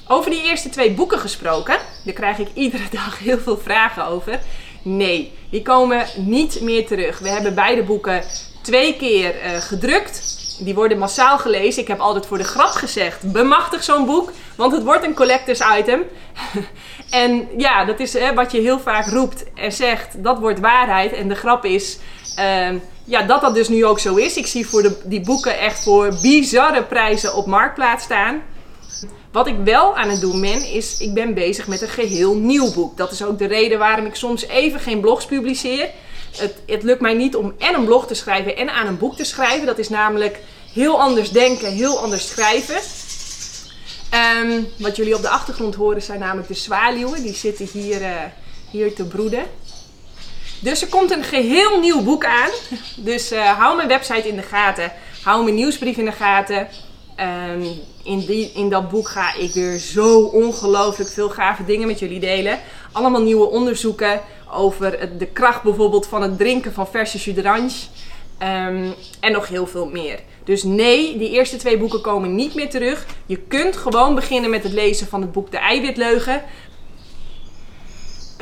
Over 0.09 0.31
die 0.31 0.43
eerste 0.43 0.69
twee 0.69 0.93
boeken 0.93 1.19
gesproken, 1.19 1.79
daar 2.05 2.15
krijg 2.15 2.39
ik 2.39 2.49
iedere 2.55 2.89
dag 3.03 3.19
heel 3.19 3.39
veel 3.39 3.59
vragen 3.59 4.07
over. 4.07 4.41
Nee, 4.83 5.33
die 5.51 5.63
komen 5.63 6.07
niet 6.17 6.61
meer 6.61 6.87
terug. 6.87 7.19
We 7.19 7.29
hebben 7.29 7.55
beide 7.55 7.83
boeken 7.83 8.23
twee 8.63 8.97
keer 8.97 9.41
eh, 9.41 9.61
gedrukt. 9.61 10.41
Die 10.59 10.75
worden 10.75 10.99
massaal 10.99 11.39
gelezen. 11.39 11.83
Ik 11.83 11.89
heb 11.89 11.99
altijd 11.99 12.27
voor 12.27 12.39
de 12.39 12.45
grap 12.45 12.71
gezegd: 12.71 13.33
bemachtig 13.33 13.83
zo'n 13.83 14.07
boek, 14.07 14.33
want 14.57 14.73
het 14.73 14.83
wordt 14.83 15.05
een 15.05 15.15
collectors 15.15 15.61
item. 15.79 16.03
en 17.11 17.49
ja, 17.57 17.85
dat 17.85 18.01
is 18.01 18.13
hè, 18.13 18.35
wat 18.35 18.53
je 18.53 18.61
heel 18.61 18.81
vaak 18.81 19.07
roept 19.07 19.45
en 19.55 19.73
zegt: 19.73 20.23
dat 20.23 20.39
wordt 20.39 20.61
waarheid. 20.61 21.13
En 21.13 21.29
de 21.29 21.35
grap 21.35 21.65
is. 21.65 21.99
Ehm, 22.37 22.79
ja, 23.05 23.23
dat 23.23 23.41
dat 23.41 23.55
dus 23.55 23.69
nu 23.69 23.85
ook 23.85 23.99
zo 23.99 24.15
is. 24.15 24.37
Ik 24.37 24.47
zie 24.47 24.67
voor 24.67 24.83
de, 24.83 25.01
die 25.05 25.21
boeken 25.21 25.59
echt 25.59 25.83
voor 25.83 26.15
bizarre 26.23 26.83
prijzen 26.83 27.35
op 27.35 27.47
Marktplaats 27.47 28.05
staan. 28.05 28.43
Wat 29.33 29.47
ik 29.47 29.57
wel 29.65 29.97
aan 29.97 30.09
het 30.09 30.21
doen 30.21 30.41
ben, 30.41 30.73
is 30.73 30.99
ik 30.99 31.15
ben 31.15 31.35
bezig 31.35 31.67
met 31.67 31.83
een 31.83 31.89
geheel 31.89 32.35
nieuw 32.35 32.73
boek. 32.73 32.97
Dat 32.97 33.13
is 33.13 33.25
ook 33.25 33.39
de 33.39 33.47
reden 33.47 33.79
waarom 33.79 34.07
ik 34.07 34.15
soms 34.15 34.47
even 34.47 34.81
geen 34.81 35.01
blogs 35.01 35.27
publiceer. 35.27 35.91
Het, 36.37 36.55
het 36.67 36.83
lukt 36.83 37.01
mij 37.01 37.15
niet 37.15 37.37
om 37.37 37.55
en 37.59 37.75
een 37.75 37.85
blog 37.85 38.07
te 38.07 38.15
schrijven 38.15 38.57
en 38.57 38.71
aan 38.71 38.87
een 38.87 38.99
boek 38.99 39.17
te 39.17 39.25
schrijven. 39.25 39.67
Dat 39.67 39.79
is 39.79 39.89
namelijk 39.89 40.41
heel 40.73 41.01
anders 41.01 41.31
denken, 41.31 41.73
heel 41.73 41.99
anders 41.99 42.29
schrijven. 42.29 42.81
Ehm, 44.11 44.63
wat 44.79 44.97
jullie 44.97 45.15
op 45.15 45.23
de 45.23 45.29
achtergrond 45.29 45.75
horen 45.75 46.03
zijn 46.03 46.21
namelijk 46.21 46.49
de 46.49 46.55
zwaluwen. 46.55 47.23
Die 47.23 47.35
zitten 47.35 47.69
hier, 47.73 48.03
eh, 48.03 48.23
hier 48.71 48.95
te 48.95 49.05
broeden. 49.05 49.45
Dus 50.63 50.83
er 50.83 50.89
komt 50.89 51.11
een 51.11 51.25
geheel 51.25 51.81
nieuw 51.81 52.03
boek 52.03 52.25
aan. 52.25 52.51
Dus 52.97 53.31
eh, 53.31 53.59
hou 53.59 53.77
mijn 53.77 53.89
website 53.89 54.29
in 54.29 54.37
de 54.37 54.43
gaten. 54.43 54.93
Hou 55.23 55.43
mijn 55.43 55.55
nieuwsbrief 55.55 55.97
in 55.97 56.05
de 56.05 56.13
gaten. 56.13 56.69
Ehm, 57.17 57.63
in, 58.03 58.19
die, 58.19 58.53
in 58.55 58.69
dat 58.69 58.91
boek 58.91 59.09
ga 59.09 59.35
ik 59.35 59.53
weer 59.53 59.79
zo 59.79 60.21
ongelooflijk 60.21 61.11
veel 61.11 61.29
gave 61.29 61.65
dingen 61.65 61.87
met 61.87 61.99
jullie 61.99 62.21
delen. 62.21 62.59
Allemaal 62.93 63.23
nieuwe 63.23 63.51
onderzoeken 63.51 64.21
over 64.53 65.19
de 65.19 65.27
kracht 65.27 65.63
bijvoorbeeld 65.63 66.07
van 66.07 66.23
het 66.23 66.39
drinken 66.39 66.73
van 66.73 66.87
verse 66.87 67.19
jus 67.19 67.35
d'orange. 67.35 67.81
Ehm, 68.39 68.91
en 69.21 69.33
nog 69.33 69.49
heel 69.49 69.67
veel 69.67 69.87
meer. 69.87 70.19
Dus 70.45 70.63
nee, 70.63 71.19
die 71.19 71.31
eerste 71.31 71.57
twee 71.57 71.79
boeken 71.79 72.01
komen 72.01 72.35
niet 72.35 72.55
meer 72.55 72.71
terug. 72.71 73.07
Je 73.27 73.39
kunt 73.39 73.77
gewoon 73.77 74.15
beginnen 74.15 74.51
met 74.51 74.63
het 74.63 74.73
lezen 74.73 75.07
van 75.07 75.21
het 75.21 75.33
boek 75.33 75.51
De 75.51 75.59
Eiwitleugen. 75.59 76.43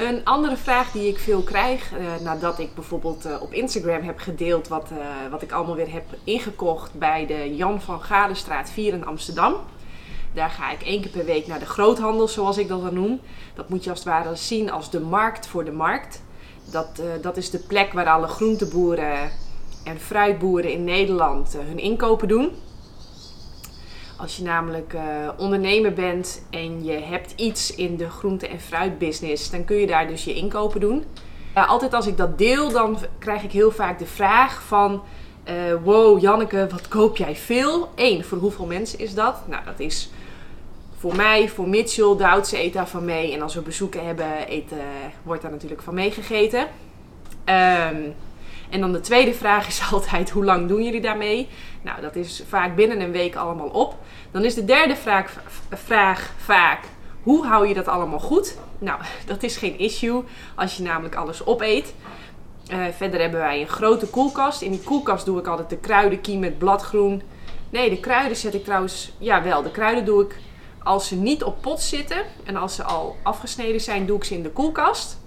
Een 0.00 0.24
andere 0.24 0.56
vraag 0.56 0.90
die 0.92 1.08
ik 1.08 1.18
veel 1.18 1.42
krijg, 1.42 1.92
eh, 1.92 2.24
nadat 2.24 2.58
ik 2.58 2.74
bijvoorbeeld 2.74 3.24
eh, 3.24 3.42
op 3.42 3.52
Instagram 3.52 4.02
heb 4.02 4.18
gedeeld 4.18 4.68
wat, 4.68 4.90
eh, 4.90 5.30
wat 5.30 5.42
ik 5.42 5.52
allemaal 5.52 5.74
weer 5.74 5.92
heb 5.92 6.04
ingekocht 6.24 6.94
bij 6.94 7.26
de 7.26 7.56
Jan 7.56 7.80
van 7.80 8.02
Galenstraat 8.02 8.70
4 8.70 8.92
in 8.92 9.06
Amsterdam. 9.06 9.54
Daar 10.32 10.50
ga 10.50 10.70
ik 10.70 10.82
één 10.82 11.00
keer 11.00 11.10
per 11.10 11.24
week 11.24 11.46
naar 11.46 11.58
de 11.58 11.66
groothandel, 11.66 12.28
zoals 12.28 12.58
ik 12.58 12.68
dat 12.68 12.82
dan 12.82 12.94
noem. 12.94 13.20
Dat 13.54 13.68
moet 13.68 13.84
je 13.84 13.90
als 13.90 13.98
het 13.98 14.08
ware 14.08 14.34
zien 14.34 14.70
als 14.70 14.90
de 14.90 15.00
markt 15.00 15.46
voor 15.46 15.64
de 15.64 15.72
markt. 15.72 16.22
Dat, 16.70 17.02
dat 17.20 17.36
is 17.36 17.50
de 17.50 17.58
plek 17.58 17.92
waar 17.92 18.08
alle 18.08 18.26
groenteboeren 18.26 19.30
en 19.84 20.00
fruitboeren 20.00 20.72
in 20.72 20.84
Nederland 20.84 21.56
hun 21.58 21.78
inkopen 21.78 22.28
doen. 22.28 22.52
Als 24.20 24.36
je 24.36 24.42
namelijk 24.42 24.94
eh, 24.94 25.02
ondernemer 25.36 25.92
bent 25.92 26.42
en 26.50 26.84
je 26.84 26.92
hebt 26.92 27.32
iets 27.36 27.74
in 27.74 27.96
de 27.96 28.08
groente- 28.10 28.48
en 28.48 28.60
fruitbusiness, 28.60 29.50
dan 29.50 29.64
kun 29.64 29.76
je 29.76 29.86
daar 29.86 30.08
dus 30.08 30.24
je 30.24 30.34
inkopen 30.34 30.80
doen. 30.80 31.04
Altijd 31.54 31.94
als 31.94 32.06
ik 32.06 32.16
dat 32.16 32.38
deel, 32.38 32.70
dan 32.70 32.98
krijg 33.18 33.42
ik 33.42 33.52
heel 33.52 33.70
vaak 33.70 33.98
de 33.98 34.06
vraag 34.06 34.62
van... 34.62 35.02
eh, 35.44 35.54
wow, 35.82 36.20
Janneke, 36.20 36.66
wat 36.70 36.88
koop 36.88 37.16
jij 37.16 37.36
veel? 37.36 37.88
Eén, 37.94 38.24
voor 38.24 38.38
hoeveel 38.38 38.66
mensen 38.66 38.98
is 38.98 39.14
dat? 39.14 39.42
Nou, 39.46 39.64
dat 39.64 39.80
is 39.80 40.10
voor 40.96 41.16
mij, 41.16 41.48
voor 41.48 41.68
Mitchell, 41.68 42.16
oudste 42.18 42.62
eet 42.62 42.72
daar 42.72 42.88
van 42.88 43.04
mee. 43.04 43.32
En 43.32 43.42
als 43.42 43.54
we 43.54 43.60
bezoeken 43.60 44.06
hebben, 44.06 44.46
eten, 44.46 44.78
wordt 45.22 45.42
daar 45.42 45.50
natuurlijk 45.50 45.82
van 45.82 45.94
meegegeten. 45.94 46.66
Ehm, 47.44 47.96
en 48.70 48.80
dan 48.80 48.92
de 48.92 49.00
tweede 49.00 49.34
vraag 49.34 49.66
is 49.66 49.82
altijd, 49.92 50.30
hoe 50.30 50.44
lang 50.44 50.68
doen 50.68 50.82
jullie 50.82 51.00
daarmee? 51.00 51.48
Nou, 51.82 52.00
dat 52.00 52.16
is 52.16 52.42
vaak 52.48 52.76
binnen 52.76 53.00
een 53.00 53.12
week 53.12 53.36
allemaal 53.36 53.68
op. 53.68 53.94
Dan 54.30 54.44
is 54.44 54.54
de 54.54 54.64
derde 54.64 54.96
vraag, 54.96 55.42
vraag 55.70 56.32
vaak, 56.36 56.80
hoe 57.22 57.46
hou 57.46 57.68
je 57.68 57.74
dat 57.74 57.88
allemaal 57.88 58.18
goed? 58.18 58.56
Nou, 58.78 59.00
dat 59.26 59.42
is 59.42 59.56
geen 59.56 59.78
issue 59.78 60.22
als 60.54 60.76
je 60.76 60.82
namelijk 60.82 61.14
alles 61.14 61.46
opeet. 61.46 61.94
Uh, 62.72 62.84
verder 62.96 63.20
hebben 63.20 63.40
wij 63.40 63.60
een 63.60 63.68
grote 63.68 64.06
koelkast. 64.06 64.62
In 64.62 64.70
die 64.70 64.82
koelkast 64.82 65.24
doe 65.24 65.38
ik 65.38 65.46
altijd 65.46 65.70
de 65.70 65.76
kruiden, 65.76 66.20
kiem 66.20 66.38
met 66.38 66.58
bladgroen. 66.58 67.22
Nee, 67.70 67.90
de 67.90 68.00
kruiden 68.00 68.36
zet 68.36 68.54
ik 68.54 68.64
trouwens... 68.64 69.12
Ja, 69.18 69.42
wel. 69.42 69.62
De 69.62 69.70
kruiden 69.70 70.04
doe 70.04 70.22
ik 70.22 70.38
als 70.82 71.08
ze 71.08 71.16
niet 71.16 71.44
op 71.44 71.60
pot 71.60 71.80
zitten. 71.80 72.22
En 72.44 72.56
als 72.56 72.74
ze 72.74 72.82
al 72.82 73.16
afgesneden 73.22 73.80
zijn, 73.80 74.06
doe 74.06 74.16
ik 74.16 74.24
ze 74.24 74.34
in 74.34 74.42
de 74.42 74.50
koelkast. 74.50 75.19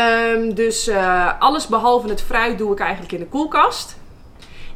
Um, 0.00 0.54
dus 0.54 0.88
uh, 0.88 1.40
alles 1.40 1.66
behalve 1.66 2.08
het 2.08 2.22
fruit 2.22 2.58
doe 2.58 2.72
ik 2.72 2.78
eigenlijk 2.78 3.12
in 3.12 3.18
de 3.18 3.26
koelkast. 3.26 3.96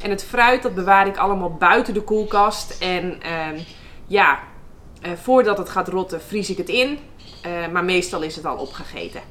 En 0.01 0.09
het 0.09 0.23
fruit 0.23 0.61
dat 0.61 0.75
bewaar 0.75 1.07
ik 1.07 1.17
allemaal 1.17 1.53
buiten 1.53 1.93
de 1.93 2.01
koelkast. 2.01 2.81
En 2.81 3.03
um, 3.05 3.65
ja, 4.07 4.39
uh, 5.01 5.11
voordat 5.21 5.57
het 5.57 5.69
gaat 5.69 5.87
rotten 5.87 6.21
vries 6.21 6.49
ik 6.49 6.57
het 6.57 6.69
in. 6.69 6.99
Uh, 7.45 7.67
maar 7.71 7.83
meestal 7.83 8.21
is 8.21 8.35
het 8.35 8.45
al 8.45 8.57
opgegeten. 8.57 9.21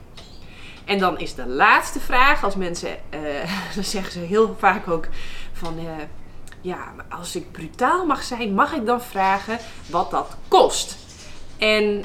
En 0.85 0.99
dan 0.99 1.19
is 1.19 1.35
de 1.35 1.47
laatste 1.47 2.01
vraag, 2.01 2.45
als 2.45 2.57
mensen, 2.57 2.97
dan 3.75 3.85
zeggen 3.85 4.13
ze 4.13 4.19
heel 4.19 4.57
vaak 4.59 4.89
ook 4.89 5.09
van, 5.53 5.75
ja, 6.61 6.93
als 7.09 7.37
ik 7.37 7.53
brutaal 7.53 8.07
mag 8.07 8.23
zijn, 8.23 8.55
mag 8.55 8.73
ik 8.73 8.87
dan 8.87 9.03
vragen 9.03 9.59
wat 9.91 10.11
dat 10.11 10.37
kost? 10.49 10.97
En 11.59 12.05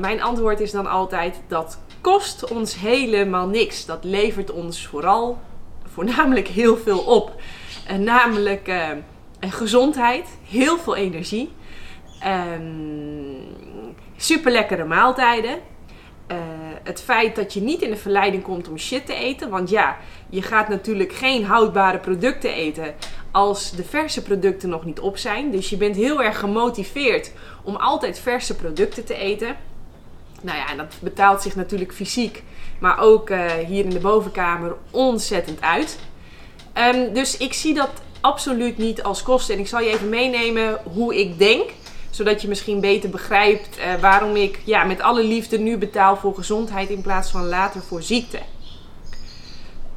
mijn 0.00 0.22
antwoord 0.22 0.60
is 0.60 0.70
dan 0.70 0.86
altijd 0.86 1.40
dat 1.48 1.78
kost 2.00 2.50
ons 2.50 2.74
helemaal 2.74 3.46
niks. 3.46 3.86
Dat 3.86 4.04
levert 4.04 4.50
ons 4.50 4.86
vooral, 4.86 5.38
voornamelijk 5.92 6.48
heel 6.48 6.76
veel 6.76 6.98
op. 6.98 7.40
Uh, 7.90 7.96
namelijk 7.96 8.68
uh, 8.68 8.88
gezondheid, 9.40 10.38
heel 10.48 10.78
veel 10.78 10.96
energie, 10.96 11.52
um, 12.26 13.56
super 14.16 14.52
lekkere 14.52 14.84
maaltijden. 14.84 15.58
Uh, 16.30 16.36
het 16.82 17.00
feit 17.02 17.36
dat 17.36 17.52
je 17.52 17.60
niet 17.60 17.82
in 17.82 17.90
de 17.90 17.96
verleiding 17.96 18.42
komt 18.42 18.68
om 18.68 18.78
shit 18.78 19.06
te 19.06 19.14
eten. 19.14 19.50
Want 19.50 19.70
ja, 19.70 19.96
je 20.28 20.42
gaat 20.42 20.68
natuurlijk 20.68 21.12
geen 21.12 21.44
houdbare 21.44 21.98
producten 21.98 22.52
eten 22.52 22.94
als 23.30 23.70
de 23.70 23.84
verse 23.84 24.22
producten 24.22 24.68
nog 24.68 24.84
niet 24.84 25.00
op 25.00 25.16
zijn. 25.16 25.50
Dus 25.50 25.70
je 25.70 25.76
bent 25.76 25.96
heel 25.96 26.22
erg 26.22 26.38
gemotiveerd 26.38 27.32
om 27.62 27.76
altijd 27.76 28.18
verse 28.18 28.56
producten 28.56 29.04
te 29.04 29.14
eten. 29.14 29.56
Nou 30.40 30.58
ja, 30.58 30.70
en 30.70 30.76
dat 30.76 30.94
betaalt 31.00 31.42
zich 31.42 31.56
natuurlijk 31.56 31.92
fysiek, 31.92 32.42
maar 32.78 32.98
ook 32.98 33.30
uh, 33.30 33.50
hier 33.52 33.84
in 33.84 33.90
de 33.90 33.98
bovenkamer 33.98 34.76
ontzettend 34.90 35.60
uit. 35.60 35.98
Um, 36.74 37.12
dus 37.12 37.36
ik 37.36 37.52
zie 37.52 37.74
dat 37.74 37.90
absoluut 38.20 38.78
niet 38.78 39.02
als 39.02 39.22
kosten. 39.22 39.54
En 39.54 39.60
ik 39.60 39.66
zal 39.68 39.80
je 39.80 39.90
even 39.90 40.08
meenemen 40.08 40.80
hoe 40.92 41.20
ik 41.20 41.38
denk, 41.38 41.70
zodat 42.10 42.42
je 42.42 42.48
misschien 42.48 42.80
beter 42.80 43.10
begrijpt 43.10 43.78
uh, 43.78 43.94
waarom 44.00 44.36
ik 44.36 44.60
ja, 44.64 44.84
met 44.84 45.00
alle 45.00 45.24
liefde 45.24 45.58
nu 45.58 45.76
betaal 45.78 46.16
voor 46.16 46.34
gezondheid 46.34 46.88
in 46.88 47.02
plaats 47.02 47.30
van 47.30 47.46
later 47.46 47.82
voor 47.82 48.02
ziekte. 48.02 48.38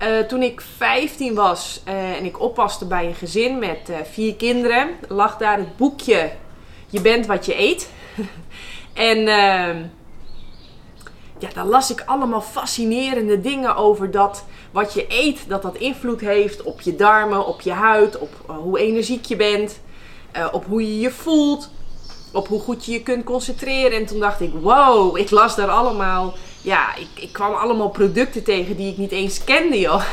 Uh, 0.04 0.20
toen 0.20 0.42
ik 0.42 0.62
15 0.78 1.34
was 1.34 1.82
en 1.84 2.26
ik 2.26 2.42
oppaste 2.42 2.86
bij 2.86 3.06
een 3.06 3.16
gezin 3.16 3.60
met 3.60 3.92
vier 4.12 4.36
kinderen, 4.36 4.90
lag 5.08 5.38
daar 5.38 5.58
het 5.58 5.78
boekje 5.78 6.32
Je 6.90 7.02
bent 7.02 7.26
wat 7.26 7.46
je 7.46 7.60
eet. 7.60 7.90
en 8.94 9.28
ehm, 9.28 9.84
ja, 11.44 11.50
daar 11.54 11.66
las 11.66 11.92
ik 11.92 12.04
allemaal 12.06 12.42
fascinerende 12.42 13.42
dingen 13.42 13.76
over 13.76 14.12
dat 14.12 14.44
wat 14.72 14.94
je 14.94 15.06
eet, 15.08 15.40
dat 15.48 15.62
dat 15.62 15.76
invloed 15.76 16.22
heeft 16.22 16.62
op 16.62 16.82
je 16.82 16.96
darmen, 16.96 17.46
op 17.46 17.62
je 17.62 17.72
huid, 17.72 18.18
op 18.18 18.30
uh, 18.50 18.58
hoe 18.58 18.80
energiek 18.80 19.26
je 19.26 19.36
bent, 19.36 19.80
uh, 20.38 20.48
op 20.52 20.66
hoe 20.66 20.82
je 20.82 21.00
je 21.00 21.12
voelt, 21.12 21.70
op 22.32 22.48
hoe 22.48 22.60
goed 22.60 22.86
je 22.86 22.92
je 22.92 23.02
kunt 23.02 23.24
concentreren. 23.24 23.98
En 23.98 24.06
toen 24.06 24.20
dacht 24.20 24.42
ik, 24.42 24.52
wow, 24.62 25.18
ik 25.18 25.30
las 25.30 25.56
daar 25.56 25.70
allemaal, 25.70 26.34
ja, 26.62 26.96
ik, 26.96 27.24
ik 27.24 27.34
kwam 27.34 27.54
allemaal 27.54 27.90
producten 27.90 28.44
tegen 28.44 28.76
die 28.76 28.92
ik 28.92 28.98
niet 28.98 29.12
eens 29.12 29.44
kende, 29.44 29.80
joh. 29.80 30.04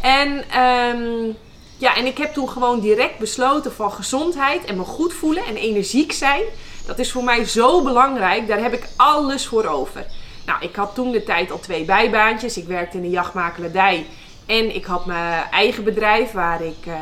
En, 0.00 0.60
um, 0.62 1.36
ja, 1.76 1.96
en 1.96 2.06
ik 2.06 2.18
heb 2.18 2.32
toen 2.32 2.48
gewoon 2.48 2.80
direct 2.80 3.18
besloten 3.18 3.72
van 3.72 3.92
gezondheid 3.92 4.64
en 4.64 4.76
me 4.76 4.84
goed 4.84 5.12
voelen 5.12 5.44
en 5.44 5.56
energiek 5.56 6.12
zijn. 6.12 6.42
Dat 6.86 6.98
is 6.98 7.12
voor 7.12 7.24
mij 7.24 7.44
zo 7.44 7.82
belangrijk. 7.82 8.48
Daar 8.48 8.62
heb 8.62 8.72
ik 8.72 8.88
alles 8.96 9.46
voor 9.46 9.64
over. 9.64 10.06
Nou, 10.46 10.62
ik 10.62 10.76
had 10.76 10.94
toen 10.94 11.12
de 11.12 11.22
tijd 11.22 11.50
al 11.50 11.60
twee 11.60 11.84
bijbaantjes. 11.84 12.56
Ik 12.56 12.66
werkte 12.66 12.96
in 12.96 13.02
de 13.02 13.10
jachtmakelaardij. 13.10 14.06
En 14.46 14.74
ik 14.74 14.84
had 14.84 15.06
mijn 15.06 15.44
eigen 15.50 15.84
bedrijf 15.84 16.32
waar 16.32 16.62
ik 16.62 16.86
uh, 16.86 16.94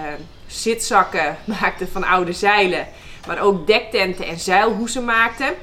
zitzakken 0.46 1.36
maakte 1.60 1.86
van 1.86 2.04
oude 2.04 2.32
zeilen. 2.32 2.86
Maar 3.26 3.40
ook 3.40 3.66
dektenten 3.66 4.26
en 4.26 4.38
zeilhoesen 4.38 5.04
maakte. 5.04 5.54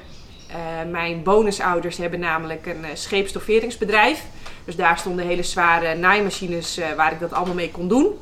Uh, 0.49 0.91
mijn 0.91 1.23
bonusouders 1.23 1.97
hebben 1.97 2.19
namelijk 2.19 2.65
een 2.65 2.81
uh, 2.81 2.87
scheepstofferingsbedrijf. 2.93 4.23
Dus 4.65 4.75
daar 4.75 4.97
stonden 4.97 5.27
hele 5.27 5.43
zware 5.43 5.95
naaimachines 5.95 6.79
waar 6.95 7.11
ik 7.11 7.19
dat 7.19 7.33
allemaal 7.33 7.55
mee 7.55 7.71
kon 7.71 7.87
doen. 7.87 8.19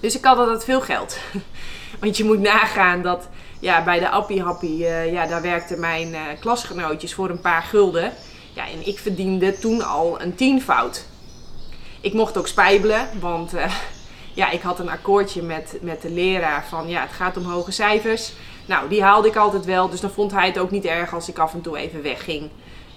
Dus 0.00 0.16
ik 0.16 0.24
had 0.24 0.38
altijd 0.38 0.64
veel 0.64 0.80
geld. 0.80 1.18
Want 2.00 2.16
je 2.16 2.24
moet 2.24 2.40
nagaan 2.40 3.02
dat 3.02 3.28
ja, 3.60 3.84
bij 3.84 3.98
de 3.98 4.08
Appie 4.08 4.42
Happy, 4.42 4.84
ja, 5.10 5.26
daar 5.26 5.42
werkten 5.42 5.80
mijn 5.80 6.14
klasgenootjes 6.40 7.14
voor 7.14 7.30
een 7.30 7.40
paar 7.40 7.62
gulden. 7.62 8.12
Ja, 8.60 8.68
en 8.68 8.86
ik 8.86 8.98
verdiende 8.98 9.58
toen 9.58 9.82
al 9.82 10.20
een 10.20 10.34
tienvoud. 10.34 11.04
Ik 12.00 12.12
mocht 12.12 12.36
ook 12.38 12.46
spijbelen, 12.46 13.08
want 13.20 13.54
uh, 13.54 13.74
ja, 14.40 14.50
ik 14.50 14.60
had 14.60 14.78
een 14.78 14.88
akkoordje 14.88 15.42
met, 15.42 15.78
met 15.80 16.02
de 16.02 16.10
leraar 16.10 16.66
van 16.68 16.88
ja, 16.88 17.00
het 17.00 17.12
gaat 17.12 17.36
om 17.36 17.44
hoge 17.44 17.70
cijfers. 17.70 18.32
Nou, 18.66 18.88
die 18.88 19.02
haalde 19.02 19.28
ik 19.28 19.36
altijd 19.36 19.64
wel, 19.64 19.88
dus 19.88 20.00
dan 20.00 20.10
vond 20.10 20.32
hij 20.32 20.46
het 20.46 20.58
ook 20.58 20.70
niet 20.70 20.84
erg 20.84 21.14
als 21.14 21.28
ik 21.28 21.38
af 21.38 21.54
en 21.54 21.60
toe 21.60 21.76
even 21.76 22.02
wegging. 22.02 22.50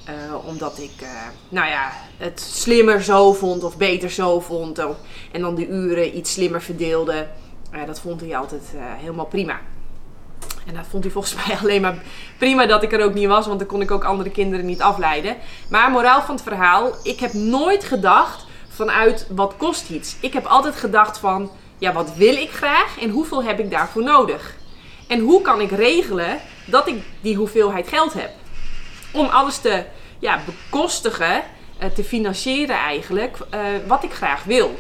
Uh, 0.10 0.48
omdat 0.48 0.80
ik, 0.80 1.02
uh, 1.02 1.10
nou 1.50 1.70
ja, 1.70 1.92
het 2.18 2.42
slimmer 2.42 3.04
zo 3.04 3.34
vond 3.34 3.64
of 3.64 3.78
beter 3.78 4.10
zo 4.10 4.40
vond. 4.40 4.80
en 5.32 5.42
dan 5.42 5.56
de 5.56 5.68
uren 5.68 6.18
iets 6.18 6.32
slimmer 6.32 6.62
verdeelde. 6.62 7.28
dat 7.86 8.00
vond 8.00 8.22
hij 8.22 8.38
altijd 8.38 8.64
helemaal 8.76 9.26
prima. 9.26 9.60
En 10.68 10.74
dat 10.74 10.86
vond 10.90 11.04
hij 11.04 11.14
volgens 11.14 11.36
mij 11.46 11.58
alleen 11.58 11.82
maar 11.82 11.98
prima 12.38 12.66
dat 12.66 12.84
ik 12.84 12.94
er 12.94 13.04
ook 13.04 13.14
niet 13.14 13.28
was, 13.28 13.48
want 13.48 13.60
dan 13.60 13.68
kon 13.68 13.82
ik 13.82 13.92
ook 13.92 14.04
andere 14.04 14.30
kinderen 14.30 14.66
niet 14.66 14.82
afleiden. 14.82 15.38
Maar 15.70 15.92
moraal 15.92 16.22
van 16.22 16.36
het 16.36 16.44
verhaal, 16.44 16.96
ik 17.04 17.20
heb 17.20 17.34
nooit 17.34 17.84
gedacht 17.84 18.46
vanuit 18.70 19.28
wat 19.30 19.54
kost 19.58 19.90
iets. 19.90 20.16
Ik 20.20 20.34
heb 20.34 20.46
altijd 20.46 20.76
gedacht 20.76 21.18
van, 21.18 21.52
ja, 21.78 21.94
wat 21.94 22.16
wil 22.16 22.36
ik 22.36 22.52
graag 22.52 23.00
en 23.00 23.10
hoeveel 23.10 23.44
heb 23.44 23.60
ik 23.60 23.72
daarvoor 23.72 24.04
nodig? 24.04 24.56
En 25.08 25.20
hoe 25.20 25.42
kan 25.42 25.62
ik 25.62 25.72
regelen 25.72 26.40
dat 26.66 26.88
ik 26.88 27.04
die 27.22 27.36
hoeveelheid 27.36 27.88
geld 27.88 28.14
heb? 28.14 28.32
Om 29.12 29.28
alles 29.28 29.58
te 29.58 29.84
ja, 30.20 30.40
bekostigen, 30.46 31.44
eh, 31.78 31.90
te 31.90 32.04
financieren 32.04 32.76
eigenlijk, 32.76 33.38
uh, 33.54 33.60
wat 33.88 34.04
ik 34.04 34.14
graag 34.14 34.44
wil. 34.44 34.80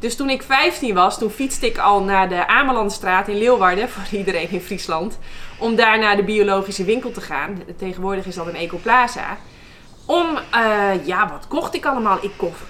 Dus 0.00 0.16
toen 0.16 0.30
ik 0.30 0.42
15 0.42 0.94
was, 0.94 1.18
toen 1.18 1.30
fietste 1.30 1.66
ik 1.66 1.78
al 1.78 2.02
naar 2.02 2.28
de 2.28 2.46
Amelandstraat 2.46 3.28
in 3.28 3.38
Leeuwarden, 3.38 3.88
voor 3.94 4.18
iedereen 4.18 4.50
in 4.50 4.60
Friesland, 4.60 5.18
om 5.58 5.76
daar 5.76 5.98
naar 5.98 6.16
de 6.16 6.24
biologische 6.24 6.84
winkel 6.84 7.12
te 7.12 7.20
gaan. 7.20 7.62
Tegenwoordig 7.76 8.26
is 8.26 8.34
dat 8.34 8.46
een 8.46 8.54
Ecoplaza. 8.54 9.38
Om, 10.06 10.38
uh, 10.54 11.06
ja, 11.06 11.28
wat 11.30 11.48
kocht 11.48 11.74
ik 11.74 11.86
allemaal? 11.86 12.18
Ik 12.20 12.32
kocht 12.36 12.60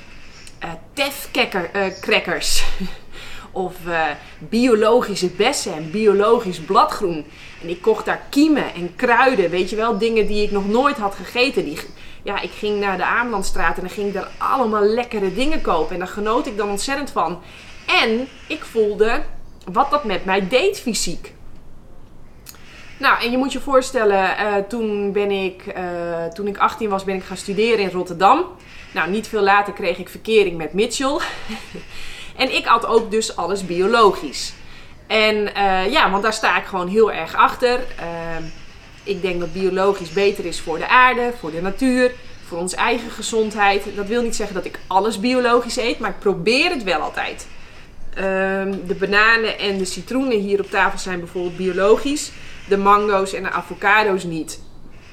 uh, 0.64 0.70
tefcrackers. 0.92 2.62
of 3.52 3.74
uh, 3.86 4.06
biologische 4.38 5.28
bessen 5.28 5.74
en 5.74 5.90
biologisch 5.90 6.60
bladgroen. 6.60 7.24
En 7.62 7.68
ik 7.68 7.82
kocht 7.82 8.04
daar 8.04 8.22
kiemen 8.30 8.74
en 8.74 8.96
kruiden, 8.96 9.50
weet 9.50 9.70
je 9.70 9.76
wel, 9.76 9.98
dingen 9.98 10.26
die 10.26 10.42
ik 10.42 10.50
nog 10.50 10.68
nooit 10.68 10.96
had 10.96 11.14
gegeten. 11.14 11.64
Die, 11.64 11.78
ja, 12.22 12.40
ik 12.40 12.50
ging 12.50 12.80
naar 12.80 12.96
de 12.96 13.04
Amelandstraat 13.04 13.76
en 13.76 13.80
dan 13.80 13.90
ging 13.90 14.06
ik 14.06 14.14
daar 14.14 14.30
allemaal 14.38 14.82
lekkere 14.82 15.34
dingen 15.34 15.60
kopen. 15.60 15.92
En 15.92 15.98
daar 15.98 16.08
genoot 16.08 16.46
ik 16.46 16.56
dan 16.56 16.70
ontzettend 16.70 17.10
van. 17.10 17.40
En 17.86 18.28
ik 18.46 18.64
voelde 18.64 19.22
wat 19.72 19.90
dat 19.90 20.04
met 20.04 20.24
mij 20.24 20.48
deed 20.48 20.80
fysiek. 20.80 21.32
Nou, 22.98 23.22
en 23.22 23.30
je 23.30 23.38
moet 23.38 23.52
je 23.52 23.60
voorstellen, 23.60 24.24
uh, 24.40 24.54
toen, 24.68 25.12
ben 25.12 25.30
ik, 25.30 25.62
uh, 25.76 26.24
toen 26.24 26.46
ik 26.46 26.58
18 26.58 26.88
was, 26.88 27.04
ben 27.04 27.14
ik 27.14 27.22
gaan 27.22 27.36
studeren 27.36 27.78
in 27.78 27.90
Rotterdam. 27.90 28.44
Nou, 28.94 29.10
niet 29.10 29.28
veel 29.28 29.42
later 29.42 29.72
kreeg 29.72 29.98
ik 29.98 30.08
verkering 30.08 30.56
met 30.56 30.72
Mitchell. 30.72 31.18
en 32.36 32.54
ik 32.54 32.64
had 32.64 32.86
ook 32.86 33.10
dus 33.10 33.36
alles 33.36 33.66
biologisch. 33.66 34.52
En 35.06 35.36
uh, 35.36 35.92
ja, 35.92 36.10
want 36.10 36.22
daar 36.22 36.32
sta 36.32 36.58
ik 36.58 36.64
gewoon 36.64 36.88
heel 36.88 37.12
erg 37.12 37.34
achter. 37.34 37.80
Ehm, 37.96 38.42
ik 39.02 39.22
denk 39.22 39.40
dat 39.40 39.52
biologisch 39.52 40.12
beter 40.12 40.44
is 40.44 40.60
voor 40.60 40.78
de 40.78 40.88
aarde, 40.88 41.32
voor 41.40 41.50
de 41.50 41.62
natuur, 41.62 42.12
voor 42.46 42.58
onze 42.58 42.76
eigen 42.76 43.10
gezondheid. 43.10 43.84
Dat 43.96 44.06
wil 44.06 44.22
niet 44.22 44.36
zeggen 44.36 44.54
dat 44.54 44.64
ik 44.64 44.78
alles 44.86 45.20
biologisch 45.20 45.76
eet, 45.76 45.98
maar 45.98 46.10
ik 46.10 46.18
probeer 46.18 46.70
het 46.70 46.82
wel 46.82 47.00
altijd. 47.00 47.46
Um, 48.18 48.86
de 48.86 48.94
bananen 48.98 49.58
en 49.58 49.78
de 49.78 49.84
citroenen 49.84 50.38
hier 50.38 50.60
op 50.60 50.70
tafel 50.70 50.98
zijn 50.98 51.18
bijvoorbeeld 51.18 51.56
biologisch. 51.56 52.30
de 52.68 52.76
mango's 52.76 53.32
en 53.32 53.42
de 53.42 53.50
avocado's 53.50 54.24
niet. 54.24 54.60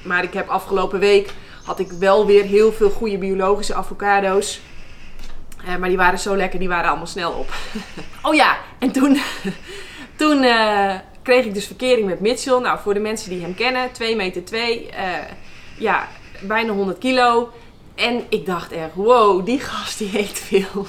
Maar 0.02 0.22
ik 0.22 0.32
heb 0.32 0.48
afgelopen 0.48 0.98
week 0.98 1.30
had 1.64 1.78
ik 1.78 1.90
wel 1.92 2.26
weer 2.26 2.44
heel 2.44 2.72
veel 2.72 2.90
goede 2.90 3.18
biologische 3.18 3.74
avocado's. 3.74 4.60
Eh, 5.66 5.76
maar 5.76 5.88
die 5.88 5.98
waren 5.98 6.18
zo 6.18 6.36
lekker, 6.36 6.58
die 6.58 6.68
waren 6.68 6.88
allemaal 6.88 7.06
snel 7.06 7.32
op. 7.32 7.54
oh 8.26 8.34
ja, 8.34 8.56
en 8.78 8.92
toen, 8.92 9.18
toen 10.16 10.42
eh, 10.42 10.94
kreeg 11.22 11.44
ik 11.44 11.54
dus 11.54 11.66
verkering 11.66 12.06
met 12.06 12.20
Mitchell. 12.20 12.58
Nou, 12.58 12.78
voor 12.78 12.94
de 12.94 13.00
mensen 13.00 13.30
die 13.30 13.42
hem 13.42 13.54
kennen, 13.54 13.92
2 13.92 14.16
meter 14.16 14.44
2, 14.44 14.90
eh, 14.90 15.08
ja, 15.78 16.08
bijna 16.40 16.72
100 16.72 16.98
kilo. 16.98 17.52
En 17.94 18.24
ik 18.28 18.46
dacht 18.46 18.72
echt, 18.72 18.94
wow, 18.94 19.46
die 19.46 19.60
gast 19.60 19.98
die 19.98 20.18
eet 20.18 20.38
veel. 20.38 20.86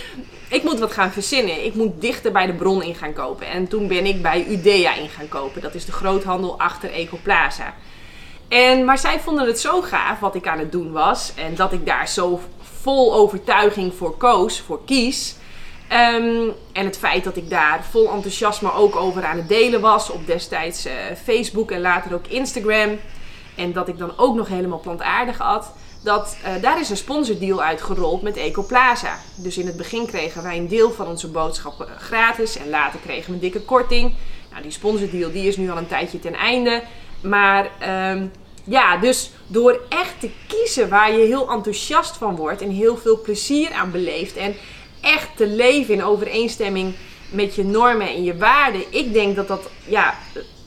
ik 0.56 0.62
moet 0.62 0.78
wat 0.78 0.92
gaan 0.92 1.12
verzinnen. 1.12 1.64
Ik 1.64 1.74
moet 1.74 2.00
dichter 2.00 2.32
bij 2.32 2.46
de 2.46 2.52
bron 2.52 2.82
in 2.82 2.94
gaan 2.94 3.12
kopen. 3.12 3.46
En 3.46 3.68
toen 3.68 3.88
ben 3.88 4.06
ik 4.06 4.22
bij 4.22 4.46
Udea 4.48 4.94
in 4.94 5.08
gaan 5.08 5.28
kopen. 5.28 5.62
Dat 5.62 5.74
is 5.74 5.84
de 5.84 5.92
groothandel 5.92 6.58
achter 6.58 6.92
Ecoplaza. 6.92 7.74
En, 8.48 8.84
maar 8.84 8.98
zij 8.98 9.20
vonden 9.20 9.46
het 9.46 9.60
zo 9.60 9.80
gaaf 9.80 10.18
wat 10.18 10.34
ik 10.34 10.46
aan 10.46 10.58
het 10.58 10.72
doen 10.72 10.92
was. 10.92 11.32
En 11.34 11.54
dat 11.54 11.72
ik 11.72 11.86
daar 11.86 12.08
zo 12.08 12.40
vol 12.80 13.14
overtuiging 13.14 13.94
voor 13.94 14.16
koos, 14.16 14.60
voor 14.60 14.80
kies. 14.84 15.34
Ehm, 15.88 16.48
en 16.72 16.84
het 16.84 16.98
feit 16.98 17.24
dat 17.24 17.36
ik 17.36 17.50
daar 17.50 17.84
vol 17.90 18.10
enthousiasme 18.12 18.72
ook 18.72 18.96
over 18.96 19.24
aan 19.24 19.36
het 19.36 19.48
delen 19.48 19.80
was 19.80 20.10
op 20.10 20.26
destijds 20.26 20.86
uh, 20.86 20.92
Facebook 21.24 21.70
en 21.70 21.80
later 21.80 22.14
ook 22.14 22.26
Instagram. 22.26 22.98
En 23.56 23.72
dat 23.72 23.88
ik 23.88 23.98
dan 23.98 24.12
ook 24.16 24.34
nog 24.34 24.48
helemaal 24.48 24.80
plantaardig 24.80 25.40
at. 25.40 25.72
Dat, 26.02 26.36
uh, 26.44 26.62
daar 26.62 26.80
is 26.80 26.90
een 26.90 26.96
sponsordeal 26.96 27.62
uitgerold 27.62 28.22
met 28.22 28.36
Ecoplaza. 28.36 29.18
Dus 29.36 29.58
in 29.58 29.66
het 29.66 29.76
begin 29.76 30.06
kregen 30.06 30.42
wij 30.42 30.56
een 30.56 30.68
deel 30.68 30.92
van 30.92 31.06
onze 31.06 31.28
boodschappen 31.28 31.86
gratis 31.98 32.56
en 32.56 32.70
later 32.70 33.00
kregen 33.00 33.26
we 33.26 33.32
een 33.32 33.40
dikke 33.40 33.60
korting. 33.60 34.14
Nou, 34.50 34.62
die 34.62 34.70
sponsordeal 34.70 35.32
die 35.32 35.48
is 35.48 35.56
nu 35.56 35.70
al 35.70 35.76
een 35.76 35.86
tijdje 35.86 36.18
ten 36.18 36.34
einde. 36.34 36.82
Maar 37.20 37.70
um, 38.10 38.30
ja, 38.70 38.96
dus 38.96 39.30
door 39.46 39.80
echt 39.88 40.20
te 40.20 40.30
kiezen 40.46 40.88
waar 40.88 41.12
je 41.12 41.26
heel 41.26 41.50
enthousiast 41.50 42.16
van 42.16 42.36
wordt 42.36 42.62
en 42.62 42.70
heel 42.70 42.96
veel 42.96 43.20
plezier 43.20 43.72
aan 43.72 43.90
beleeft 43.90 44.36
en 44.36 44.56
echt 45.00 45.28
te 45.36 45.46
leven 45.46 45.94
in 45.94 46.04
overeenstemming 46.04 46.94
met 47.30 47.54
je 47.54 47.64
normen 47.64 48.08
en 48.08 48.24
je 48.24 48.36
waarden. 48.36 48.82
Ik 48.90 49.12
denk 49.12 49.36
dat 49.36 49.48
dat, 49.48 49.60
ja, 49.86 50.18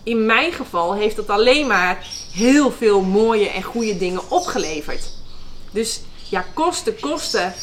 in 0.03 0.25
mijn 0.25 0.51
geval 0.51 0.93
heeft 0.93 1.15
dat 1.15 1.29
alleen 1.29 1.67
maar 1.67 2.07
heel 2.33 2.71
veel 2.71 3.01
mooie 3.01 3.49
en 3.49 3.63
goede 3.63 3.97
dingen 3.97 4.31
opgeleverd. 4.31 5.09
Dus 5.71 6.01
ja, 6.29 6.45
kosten, 6.53 6.99
kosten. 6.99 7.53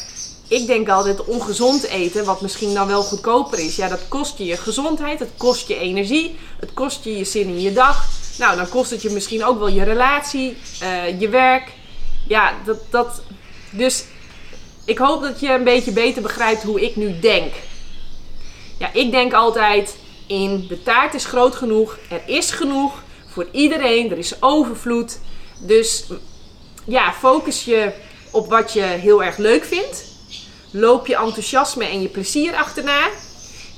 Ik 0.47 0.67
denk 0.67 0.89
altijd 0.89 1.25
ongezond 1.25 1.83
eten, 1.83 2.25
wat 2.25 2.41
misschien 2.41 2.73
dan 2.73 2.87
wel 2.87 3.03
goedkoper 3.03 3.59
is. 3.59 3.75
Ja, 3.75 3.87
dat 3.87 4.07
kost 4.07 4.37
je 4.37 4.45
je 4.45 4.57
gezondheid, 4.57 5.19
het 5.19 5.31
kost 5.37 5.67
je 5.67 5.77
energie, 5.77 6.35
het 6.59 6.73
kost 6.73 7.03
je 7.03 7.17
je 7.17 7.23
zin 7.23 7.47
in 7.47 7.61
je 7.61 7.73
dag. 7.73 8.10
Nou, 8.37 8.55
dan 8.55 8.69
kost 8.69 8.91
het 8.91 9.01
je 9.01 9.09
misschien 9.09 9.45
ook 9.45 9.59
wel 9.59 9.69
je 9.69 9.83
relatie, 9.83 10.57
uh, 10.83 11.19
je 11.19 11.29
werk. 11.29 11.71
Ja, 12.27 12.53
dat, 12.65 12.77
dat. 12.89 13.21
Dus 13.69 14.03
ik 14.85 14.97
hoop 14.97 15.21
dat 15.21 15.39
je 15.39 15.49
een 15.49 15.63
beetje 15.63 15.91
beter 15.91 16.21
begrijpt 16.21 16.63
hoe 16.63 16.81
ik 16.81 16.95
nu 16.95 17.19
denk. 17.19 17.53
Ja, 18.77 18.89
ik 18.93 19.11
denk 19.11 19.33
altijd 19.33 19.97
in 20.27 20.65
de 20.67 20.83
taart 20.83 21.13
is 21.13 21.25
groot 21.25 21.55
genoeg, 21.55 21.97
er 22.09 22.21
is 22.25 22.51
genoeg 22.51 23.03
voor 23.27 23.47
iedereen, 23.51 24.11
er 24.11 24.17
is 24.17 24.41
overvloed. 24.41 25.19
Dus 25.59 26.05
ja, 26.85 27.13
focus 27.13 27.65
je 27.65 27.91
op 28.31 28.49
wat 28.49 28.73
je 28.73 28.81
heel 28.81 29.23
erg 29.23 29.37
leuk 29.37 29.65
vindt. 29.65 30.03
Loop 30.71 31.07
je 31.07 31.15
enthousiasme 31.15 31.85
en 31.85 32.01
je 32.01 32.07
plezier 32.07 32.55
achterna. 32.55 33.09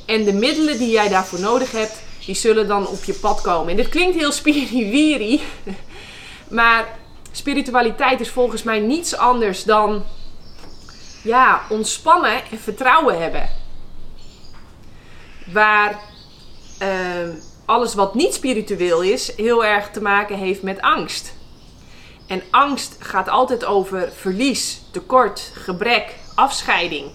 En 0.06 0.24
de 0.24 0.34
middelen 0.34 0.78
die 0.78 0.90
jij 0.90 1.10
daarvoor 1.10 1.40
nodig 1.40 1.72
hebt, 1.72 2.02
die 2.26 2.36
zullen 2.36 2.68
dan 2.68 2.88
op 2.88 3.04
je 3.04 3.14
pad 3.14 3.42
komen. 3.42 3.70
En 3.70 3.76
dit 3.76 3.90
klinkt 3.90 4.16
heel 4.16 4.32
spiriwiri, 4.32 5.42
maar 6.50 7.00
spiritualiteit 7.32 8.20
is 8.20 8.30
volgens 8.30 8.64
mij 8.64 8.80
niets 8.80 9.16
anders 9.16 9.64
dan 9.64 10.04
ja, 11.24 11.62
ontspannen 11.70 12.42
en 12.52 12.60
vertrouwen 12.60 13.22
hebben. 13.22 13.50
Waar 15.54 16.00
uh, 16.82 16.90
alles 17.66 17.94
wat 17.94 18.16
niet 18.16 18.34
spiritueel 18.34 19.02
is, 19.02 19.36
heel 19.36 19.66
erg 19.66 19.90
te 19.90 20.02
maken 20.02 20.38
heeft 20.38 20.62
met 20.62 20.82
angst. 20.82 21.34
En 22.28 22.44
angst 22.52 22.96
gaat 23.00 23.30
altijd 23.30 23.66
over 23.66 24.12
verlies, 24.16 24.82
tekort, 24.92 25.52
gebrek, 25.54 26.16
afscheiding. 26.36 27.12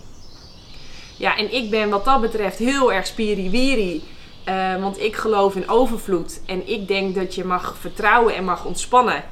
Ja, 1.16 1.36
en 1.36 1.54
ik 1.54 1.70
ben 1.70 1.88
wat 1.88 2.04
dat 2.04 2.20
betreft 2.20 2.58
heel 2.58 2.92
erg 2.92 3.06
spiriwiri 3.06 4.02
uh, 4.48 4.80
want 4.80 5.00
ik 5.00 5.16
geloof 5.16 5.54
in 5.54 5.68
overvloed. 5.68 6.40
En 6.46 6.68
ik 6.68 6.88
denk 6.88 7.14
dat 7.14 7.34
je 7.34 7.44
mag 7.44 7.76
vertrouwen 7.80 8.34
en 8.34 8.44
mag 8.44 8.64
ontspannen. 8.64 9.24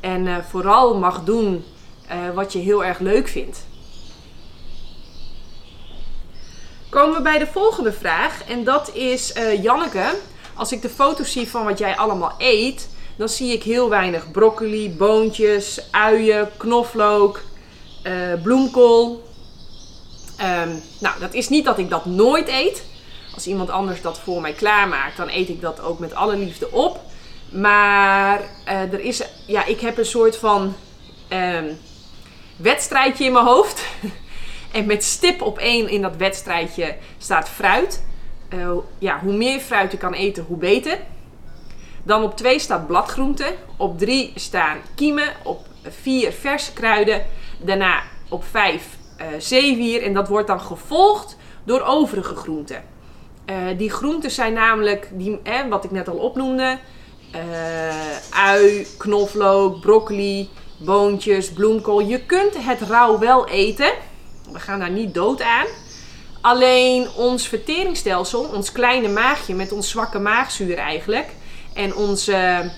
En 0.00 0.26
uh, 0.26 0.36
vooral 0.50 0.98
mag 0.98 1.24
doen 1.24 1.64
uh, 2.12 2.34
wat 2.34 2.52
je 2.52 2.58
heel 2.58 2.84
erg 2.84 2.98
leuk 2.98 3.28
vindt. 3.28 3.66
Komen 6.88 7.16
we 7.16 7.22
bij 7.22 7.38
de 7.38 7.46
volgende 7.46 7.92
vraag. 7.92 8.44
En 8.48 8.64
dat 8.64 8.94
is 8.94 9.32
Janneke. 9.62 10.14
Als 10.54 10.72
ik 10.72 10.82
de 10.82 10.88
foto's 10.88 11.32
zie 11.32 11.48
van 11.48 11.64
wat 11.64 11.78
jij 11.78 11.96
allemaal 11.96 12.34
eet, 12.38 12.88
dan 13.16 13.28
zie 13.28 13.52
ik 13.52 13.62
heel 13.62 13.88
weinig 13.88 14.30
broccoli, 14.30 14.90
boontjes, 14.90 15.90
uien, 15.90 16.48
knoflook, 16.56 17.42
bloemkool. 18.42 19.22
Um, 20.40 20.82
nou, 21.00 21.20
dat 21.20 21.34
is 21.34 21.48
niet 21.48 21.64
dat 21.64 21.78
ik 21.78 21.90
dat 21.90 22.04
nooit 22.04 22.48
eet 22.48 22.82
als 23.34 23.46
iemand 23.46 23.70
anders 23.70 24.02
dat 24.02 24.18
voor 24.18 24.40
mij 24.40 24.52
klaarmaakt, 24.52 25.16
dan 25.16 25.28
eet 25.28 25.48
ik 25.48 25.60
dat 25.60 25.80
ook 25.80 25.98
met 25.98 26.14
alle 26.14 26.36
liefde 26.36 26.70
op. 26.70 27.00
Maar 27.52 28.40
uh, 28.40 28.92
er 28.92 29.00
is, 29.00 29.22
ja, 29.46 29.64
ik 29.64 29.80
heb 29.80 29.98
een 29.98 30.06
soort 30.06 30.36
van 30.36 30.74
um, 31.28 31.78
wedstrijdje 32.56 33.24
in 33.24 33.32
mijn 33.32 33.44
hoofd. 33.44 33.84
en 34.72 34.86
met 34.86 35.04
stip 35.04 35.42
op 35.42 35.58
één 35.58 35.88
in 35.88 36.02
dat 36.02 36.16
wedstrijdje 36.16 36.96
staat 37.18 37.48
fruit. 37.48 38.04
Uh, 38.54 38.72
ja, 38.98 39.20
hoe 39.20 39.32
meer 39.32 39.60
fruit 39.60 39.92
je 39.92 39.98
kan 39.98 40.12
eten, 40.12 40.44
hoe 40.44 40.56
beter. 40.56 40.98
Dan 42.02 42.22
op 42.22 42.36
twee 42.36 42.58
staat 42.58 42.86
bladgroenten. 42.86 43.54
Op 43.76 43.98
drie 43.98 44.32
staan 44.34 44.78
kiemen. 44.94 45.32
Op 45.42 45.66
vier 45.82 46.32
verse 46.32 46.72
kruiden. 46.72 47.26
Daarna 47.60 48.02
op 48.28 48.44
vijf 48.44 48.96
uh, 49.20 49.26
zeewier. 49.38 50.02
En 50.02 50.14
dat 50.14 50.28
wordt 50.28 50.46
dan 50.46 50.60
gevolgd 50.60 51.36
door 51.64 51.80
overige 51.80 52.34
groenten. 52.34 52.91
Uh, 53.46 53.78
die 53.78 53.90
groenten 53.90 54.30
zijn 54.30 54.52
namelijk, 54.52 55.08
die, 55.12 55.40
eh, 55.42 55.66
wat 55.68 55.84
ik 55.84 55.90
net 55.90 56.08
al 56.08 56.16
opnoemde, 56.16 56.78
uh, 57.34 58.38
ui, 58.46 58.86
knoflook, 58.98 59.80
broccoli, 59.80 60.48
boontjes, 60.78 61.52
bloemkool. 61.52 62.00
Je 62.00 62.26
kunt 62.26 62.66
het 62.66 62.80
rauw 62.80 63.18
wel 63.18 63.48
eten. 63.48 63.92
We 64.52 64.58
gaan 64.58 64.78
daar 64.78 64.90
niet 64.90 65.14
dood 65.14 65.42
aan. 65.42 65.66
Alleen 66.40 67.08
ons 67.16 67.48
verteringsstelsel, 67.48 68.42
ons 68.42 68.72
kleine 68.72 69.08
maagje 69.08 69.54
met 69.54 69.72
ons 69.72 69.90
zwakke 69.90 70.18
maagzuur 70.18 70.76
eigenlijk, 70.76 71.28
en 71.74 71.94
onze 71.94 72.70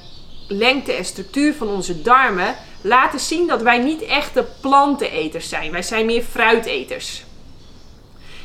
lengte 0.49 0.93
en 0.93 1.05
structuur 1.05 1.55
van 1.55 1.69
onze 1.69 2.03
darmen 2.03 2.55
laten 2.81 3.21
zien 3.21 3.47
dat 3.47 3.63
wij 3.63 3.79
niet 3.79 4.03
echte 4.03 4.47
planteneters 4.61 5.49
zijn. 5.49 5.71
Wij 5.71 5.83
zijn 5.83 6.07
meer 6.07 6.23
fruiteters. 6.23 7.25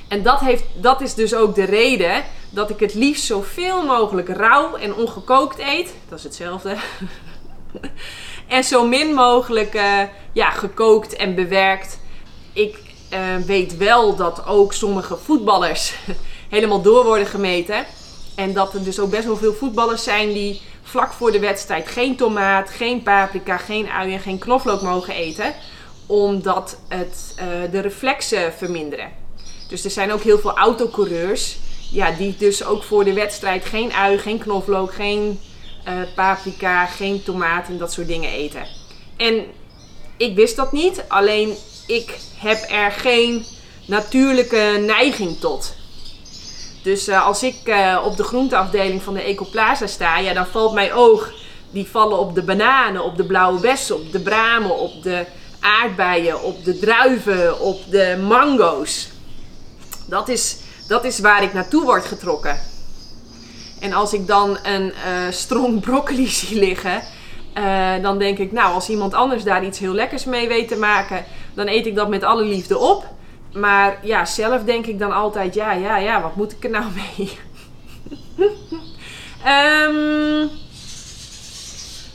En 0.09 0.23
dat, 0.23 0.39
heeft, 0.39 0.63
dat 0.75 1.01
is 1.01 1.13
dus 1.13 1.35
ook 1.35 1.55
de 1.55 1.63
reden 1.63 2.23
dat 2.49 2.69
ik 2.69 2.79
het 2.79 2.93
liefst 2.93 3.23
zoveel 3.23 3.85
mogelijk 3.85 4.29
rauw 4.29 4.75
en 4.75 4.95
ongekookt 4.95 5.59
eet. 5.59 5.93
Dat 6.09 6.17
is 6.17 6.23
hetzelfde. 6.23 6.75
en 8.47 8.63
zo 8.63 8.87
min 8.87 9.13
mogelijk 9.13 9.73
uh, 9.73 10.01
ja, 10.31 10.49
gekookt 10.49 11.15
en 11.15 11.35
bewerkt. 11.35 11.99
Ik 12.53 12.77
uh, 13.13 13.19
weet 13.45 13.77
wel 13.77 14.15
dat 14.15 14.45
ook 14.45 14.73
sommige 14.73 15.17
voetballers 15.17 15.93
helemaal 16.49 16.81
door 16.81 17.05
worden 17.05 17.27
gemeten. 17.27 17.85
En 18.35 18.53
dat 18.53 18.73
er 18.73 18.83
dus 18.83 18.99
ook 18.99 19.09
best 19.09 19.25
wel 19.25 19.37
veel 19.37 19.53
voetballers 19.53 20.03
zijn 20.03 20.33
die 20.33 20.61
vlak 20.83 21.13
voor 21.13 21.31
de 21.31 21.39
wedstrijd 21.39 21.87
geen 21.87 22.15
tomaat, 22.15 22.69
geen 22.69 23.03
paprika, 23.03 23.57
geen 23.57 23.89
ui 23.89 24.13
en 24.13 24.19
geen 24.19 24.39
knoflook 24.39 24.81
mogen 24.81 25.13
eten. 25.13 25.53
Omdat 26.05 26.79
het 26.87 27.35
uh, 27.39 27.71
de 27.71 27.79
reflexen 27.79 28.53
verminderen. 28.53 29.11
Dus 29.69 29.83
er 29.83 29.91
zijn 29.91 30.11
ook 30.11 30.21
heel 30.21 30.39
veel 30.39 30.57
autocoureurs. 30.57 31.57
Ja, 31.91 32.11
die 32.11 32.35
dus 32.37 32.63
ook 32.63 32.83
voor 32.83 33.03
de 33.03 33.13
wedstrijd 33.13 33.65
geen 33.65 33.93
ui, 33.93 34.17
geen 34.17 34.39
knoflook, 34.39 34.93
geen 34.93 35.39
uh, 35.87 35.93
paprika, 36.15 36.85
geen 36.85 37.23
tomaat 37.23 37.67
en 37.67 37.77
dat 37.77 37.93
soort 37.93 38.07
dingen 38.07 38.31
eten. 38.31 38.67
En 39.17 39.45
ik 40.17 40.35
wist 40.35 40.55
dat 40.55 40.71
niet. 40.71 41.03
Alleen 41.07 41.55
ik 41.87 42.17
heb 42.35 42.65
er 42.69 42.91
geen 42.91 43.45
natuurlijke 43.85 44.83
neiging 44.85 45.39
tot. 45.39 45.73
Dus 46.83 47.07
uh, 47.07 47.25
als 47.25 47.43
ik 47.43 47.55
uh, 47.65 48.01
op 48.05 48.17
de 48.17 48.23
groenteafdeling 48.23 49.01
van 49.01 49.13
de 49.13 49.21
Ecoplaza 49.21 49.87
sta, 49.87 50.17
ja, 50.17 50.33
dan 50.33 50.47
valt 50.47 50.73
mijn 50.73 50.93
oog. 50.93 51.31
Die 51.71 51.87
vallen 51.87 52.19
op 52.19 52.35
de 52.35 52.43
bananen, 52.43 53.03
op 53.03 53.17
de 53.17 53.23
blauwe 53.23 53.59
bessen, 53.59 53.95
op 53.95 54.11
de 54.11 54.19
bramen, 54.19 54.79
op 54.79 55.03
de 55.03 55.25
aardbeien, 55.59 56.41
op 56.41 56.63
de 56.63 56.79
druiven, 56.79 57.59
op 57.59 57.79
de 57.89 58.23
mango's. 58.27 59.09
Dat 60.09 60.27
is, 60.27 60.57
dat 60.87 61.03
is 61.03 61.19
waar 61.19 61.43
ik 61.43 61.53
naartoe 61.53 61.83
word 61.83 62.05
getrokken. 62.05 62.59
En 63.79 63.93
als 63.93 64.13
ik 64.13 64.27
dan 64.27 64.57
een 64.63 64.85
uh, 64.85 64.93
strong 65.29 65.79
broccoli 65.85 66.27
zie 66.27 66.59
liggen, 66.59 67.01
uh, 67.57 67.93
dan 68.01 68.17
denk 68.17 68.37
ik, 68.37 68.51
nou, 68.51 68.73
als 68.73 68.89
iemand 68.89 69.13
anders 69.13 69.43
daar 69.43 69.65
iets 69.65 69.79
heel 69.79 69.93
lekkers 69.93 70.25
mee 70.25 70.47
weet 70.47 70.67
te 70.67 70.77
maken, 70.77 71.25
dan 71.53 71.67
eet 71.67 71.85
ik 71.85 71.95
dat 71.95 72.09
met 72.09 72.23
alle 72.23 72.43
liefde 72.43 72.77
op. 72.77 73.07
Maar 73.53 73.99
ja, 74.01 74.25
zelf 74.25 74.63
denk 74.63 74.85
ik 74.85 74.99
dan 74.99 75.11
altijd, 75.11 75.53
ja, 75.53 75.71
ja, 75.71 75.97
ja, 75.97 76.21
wat 76.21 76.35
moet 76.35 76.51
ik 76.51 76.63
er 76.63 76.69
nou 76.69 76.85
mee? 77.17 77.37
um, 79.47 80.49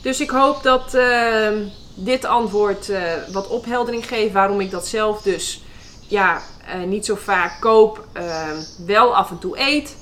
dus 0.02 0.20
ik 0.20 0.30
hoop 0.30 0.62
dat 0.62 0.94
uh, 0.94 1.48
dit 1.94 2.24
antwoord 2.24 2.88
uh, 2.88 3.00
wat 3.32 3.48
opheldering 3.48 4.06
geeft 4.08 4.32
waarom 4.32 4.60
ik 4.60 4.70
dat 4.70 4.86
zelf 4.86 5.22
dus 5.22 5.62
ja, 6.06 6.42
uh, 6.68 6.86
niet 6.86 7.04
zo 7.04 7.14
vaak 7.14 7.60
koop, 7.60 8.06
ehm, 8.12 8.56
wel 8.86 9.16
af 9.16 9.30
en 9.30 9.38
toe 9.38 9.60
eet. 9.60 9.96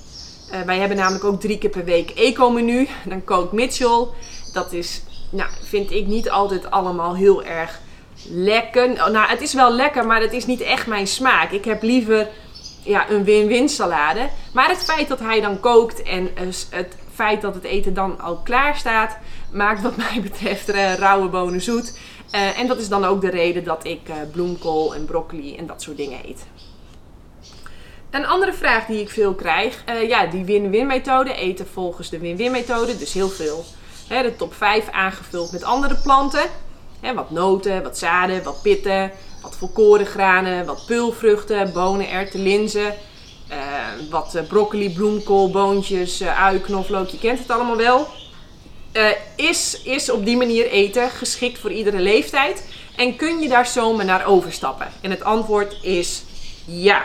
wij 0.67 0.79
hebben 0.79 0.97
namelijk 0.97 1.25
ook 1.25 1.41
drie 1.41 1.59
keer 1.59 1.71
per 1.71 1.85
week 1.85 2.11
eco-menu. 2.11 2.89
Dan 3.05 3.25
kookt 3.25 3.53
Mitchell. 3.53 4.07
Dat 4.53 4.73
is, 4.73 5.03
nou, 5.31 5.51
vind 5.63 5.91
ik 5.91 6.07
niet 6.07 6.31
altijd 6.31 6.71
allemaal 6.71 7.17
heel 7.17 7.45
erg 7.45 7.81
lekker. 8.29 8.89
Nou, 8.89 9.29
het 9.29 9.41
is 9.41 9.55
wel 9.55 9.73
lekker, 9.73 10.07
maar 10.07 10.21
het 10.21 10.33
is 10.33 10.47
niet 10.47 10.61
echt 10.61 10.87
mijn 10.87 11.07
smaak. 11.07 11.51
Ik 11.51 11.65
heb 11.65 11.83
liever 11.83 12.29
ja, 12.83 13.11
een 13.11 13.25
win-win 13.25 13.69
salade. 13.69 14.29
Maar 14.53 14.69
het 14.69 14.85
feit 14.85 15.09
dat 15.09 15.19
hij 15.19 15.41
dan 15.41 15.61
kookt 15.61 16.03
en 16.03 16.31
het 16.71 16.97
feit 17.15 17.41
dat 17.41 17.55
het 17.55 17.65
eten 17.65 17.95
dan 17.95 18.21
al 18.21 18.37
klaar 18.37 18.77
staat, 18.77 19.19
maakt 19.53 19.83
wat 19.83 19.97
mij 19.97 20.21
betreft 20.23 20.69
uh, 20.69 20.95
rauwe 20.95 21.29
bonen 21.29 21.61
zoet. 21.61 21.99
En 22.57 22.67
dat 22.67 22.79
is 22.79 22.89
dan 22.89 23.05
ook 23.05 23.21
de 23.21 23.31
reden 23.31 23.65
dat 23.65 23.85
ik 23.85 24.01
bloemkool 24.33 24.95
en 24.95 25.05
broccoli 25.05 25.57
en 25.57 25.67
dat 25.67 25.83
soort 25.83 25.97
dingen 25.97 26.19
eet. 26.25 26.47
Een 28.13 28.27
andere 28.27 28.53
vraag 28.53 28.87
die 28.87 29.01
ik 29.01 29.11
veel 29.11 29.35
krijg, 29.35 29.85
ja, 30.07 30.27
die 30.27 30.45
win-win 30.45 30.87
methode, 30.87 31.35
eten 31.35 31.67
volgens 31.73 32.11
de 32.11 32.19
win-win 32.19 32.51
methode, 32.51 32.99
dus 32.99 33.13
heel 33.13 33.29
veel. 33.29 33.65
De 34.09 34.37
top 34.37 34.55
5 34.55 34.91
aangevuld 34.91 35.53
met 35.53 35.65
andere 35.65 35.95
planten. 35.95 36.45
Wat 37.15 37.31
noten, 37.31 37.83
wat 37.83 37.99
zaden, 37.99 38.43
wat 38.43 38.63
pitten, 38.63 39.11
wat 39.43 39.57
volkorengranen, 39.57 40.67
wat 40.67 40.87
pulvruchten, 40.87 41.73
bonen, 41.73 42.11
erwten, 42.11 42.43
linzen. 42.43 42.95
wat 44.11 44.41
broccoli, 44.49 44.93
bloemkool, 44.93 45.51
boontjes, 45.51 46.23
ui, 46.23 46.61
knoflook, 46.61 47.09
je 47.09 47.19
kent 47.19 47.39
het 47.39 47.51
allemaal 47.51 47.77
wel. 47.77 48.09
Uh, 48.93 49.09
is, 49.37 49.83
is 49.83 50.11
op 50.11 50.25
die 50.25 50.37
manier 50.37 50.71
eten 50.71 51.11
geschikt 51.11 51.59
voor 51.59 51.73
iedere 51.73 52.01
leeftijd? 52.01 52.69
En 52.97 53.17
kun 53.17 53.41
je 53.41 53.49
daar 53.49 53.67
zomaar 53.67 54.05
naar 54.05 54.27
overstappen? 54.27 54.93
En 55.01 55.11
het 55.11 55.25
antwoord 55.25 55.77
is 55.83 56.23
ja. 56.65 57.05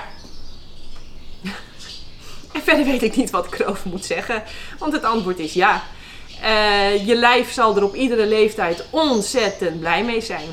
En 2.57 2.63
verder 2.63 2.85
weet 2.85 3.03
ik 3.03 3.15
niet 3.15 3.29
wat 3.29 3.45
ik 3.45 3.59
erover 3.59 3.89
moet 3.89 4.05
zeggen, 4.05 4.43
want 4.79 4.93
het 4.93 5.03
antwoord 5.03 5.39
is 5.39 5.53
ja. 5.53 5.83
Uh, 6.43 7.07
je 7.07 7.15
lijf 7.15 7.51
zal 7.51 7.75
er 7.75 7.83
op 7.83 7.95
iedere 7.95 8.25
leeftijd 8.25 8.85
ontzettend 8.89 9.79
blij 9.79 10.03
mee 10.03 10.21
zijn. 10.21 10.47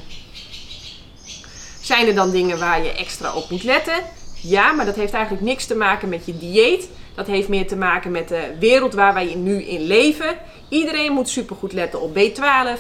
Zijn 1.81 2.07
er 2.07 2.15
dan 2.15 2.31
dingen 2.31 2.59
waar 2.59 2.83
je 2.83 2.93
extra 2.93 3.35
op 3.35 3.51
moet 3.51 3.63
letten? 3.63 4.03
Ja, 4.41 4.73
maar 4.73 4.87
dat 4.87 4.97
heeft 4.97 5.13
eigenlijk 5.13 5.45
niks 5.45 5.67
te 5.67 5.75
maken 5.75 6.09
met 6.09 6.27
je 6.27 6.39
dieet. 6.39 6.89
Dat 7.15 7.27
heeft 7.27 7.49
meer 7.49 7.67
te 7.67 7.77
maken 7.77 8.11
met 8.11 8.29
de 8.29 8.55
wereld 8.59 8.95
waar 8.95 9.15
wij 9.15 9.35
nu 9.35 9.63
in 9.63 9.81
leven. 9.81 10.37
Iedereen 10.69 11.13
moet 11.13 11.29
supergoed 11.29 11.73
letten 11.73 12.01
op 12.01 12.19
B12. 12.19 12.41
Uh, 12.41 12.75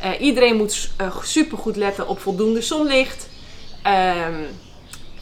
eh, 0.00 0.20
iedereen 0.20 0.56
moet 0.56 0.90
uh, 1.00 1.16
supergoed 1.22 1.76
letten 1.76 2.08
op 2.08 2.20
voldoende 2.20 2.62
zonlicht. 2.62 3.28
Ehm, 3.82 4.40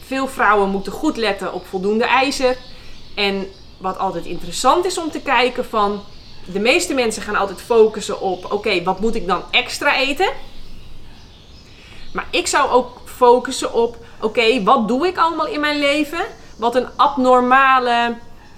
veel 0.05 0.27
vrouwen 0.27 0.69
moeten 0.69 0.91
goed 0.91 1.17
letten 1.17 1.53
op 1.53 1.65
voldoende 1.67 2.05
ijzer. 2.05 2.57
En 3.15 3.47
wat 3.77 3.97
altijd 3.97 4.25
interessant 4.25 4.85
is 4.85 4.97
om 4.97 5.11
te 5.11 5.21
kijken 5.21 5.65
van... 5.65 6.01
De 6.45 6.59
meeste 6.59 6.93
mensen 6.93 7.21
gaan 7.21 7.35
altijd 7.35 7.61
focussen 7.61 8.21
op... 8.21 8.51
Oké, 8.51 8.83
wat 8.83 8.99
moet 8.99 9.15
ik 9.15 9.27
dan 9.27 9.43
extra 9.51 9.97
eten? 9.97 10.29
Maar 12.13 12.27
ik 12.31 12.47
zou 12.47 12.69
ook 12.69 13.01
focussen 13.05 13.73
op... 13.73 13.97
Oké, 14.21 14.63
wat 14.63 14.87
doe 14.87 15.07
ik 15.07 15.17
allemaal 15.17 15.47
in 15.47 15.59
mijn 15.59 15.79
leven? 15.79 16.25
Wat 16.57 16.75
een 16.75 16.87
abnormale... 16.95 18.15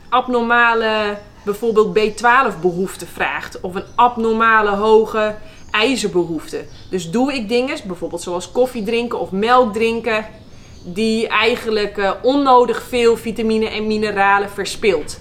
Abnormale 0.09 1.17
bijvoorbeeld 1.43 1.99
B12 1.99 2.59
behoefte 2.61 3.05
vraagt 3.05 3.59
of 3.61 3.75
een 3.75 3.85
abnormale 3.95 4.69
hoge 4.69 5.35
ijzerbehoefte. 5.71 6.65
Dus 6.89 7.11
doe 7.11 7.33
ik 7.33 7.49
dingen, 7.49 7.77
bijvoorbeeld 7.87 8.21
zoals 8.21 8.51
koffie 8.51 8.83
drinken 8.83 9.19
of 9.19 9.31
melk 9.31 9.73
drinken, 9.73 10.25
die 10.83 11.27
eigenlijk 11.27 11.97
uh, 11.97 12.11
onnodig 12.21 12.83
veel 12.83 13.17
vitamine 13.17 13.67
en 13.69 13.87
mineralen 13.87 14.49
verspilt. 14.49 15.19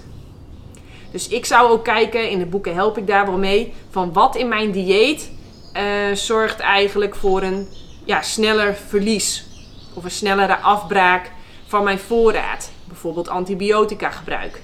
Dus 1.11 1.27
ik 1.27 1.45
zou 1.45 1.71
ook 1.71 1.83
kijken, 1.83 2.29
in 2.29 2.39
de 2.39 2.45
boeken 2.45 2.73
help 2.73 2.97
ik 2.97 3.07
daar 3.07 3.25
wel 3.25 3.37
mee, 3.37 3.73
van 3.89 4.13
wat 4.13 4.35
in 4.35 4.47
mijn 4.47 4.71
dieet 4.71 5.31
uh, 5.73 5.81
zorgt 6.13 6.59
eigenlijk 6.59 7.15
voor 7.15 7.41
een 7.41 7.67
ja, 8.05 8.21
sneller 8.21 8.75
verlies 8.87 9.45
of 9.93 10.03
een 10.03 10.11
snellere 10.11 10.57
afbraak 10.57 11.31
van 11.67 11.83
mijn 11.83 11.99
voorraad. 11.99 12.71
Bijvoorbeeld 12.87 13.29
antibiotica 13.29 14.09
gebruik 14.09 14.61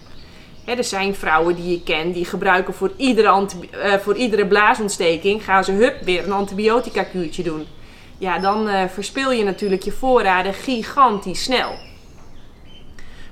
er 0.77 0.83
zijn 0.83 1.15
vrouwen 1.15 1.55
die 1.55 1.69
je 1.69 1.83
ken 1.83 2.11
die 2.11 2.25
gebruiken 2.25 2.73
voor 2.73 2.91
iedere, 2.97 3.45
uh, 3.75 3.93
voor 3.93 4.15
iedere 4.15 4.47
blaasontsteking, 4.47 5.43
gaan 5.43 5.63
ze 5.63 5.71
hup 5.71 6.01
weer 6.01 6.23
een 6.23 6.31
antibiotica 6.31 7.03
kuurtje 7.03 7.43
doen. 7.43 7.67
Ja, 8.19 8.39
dan 8.39 8.67
uh, 8.67 8.83
verspil 8.87 9.31
je 9.31 9.43
natuurlijk 9.43 9.83
je 9.83 9.91
voorraden 9.91 10.53
gigantisch 10.53 11.43
snel. 11.43 11.71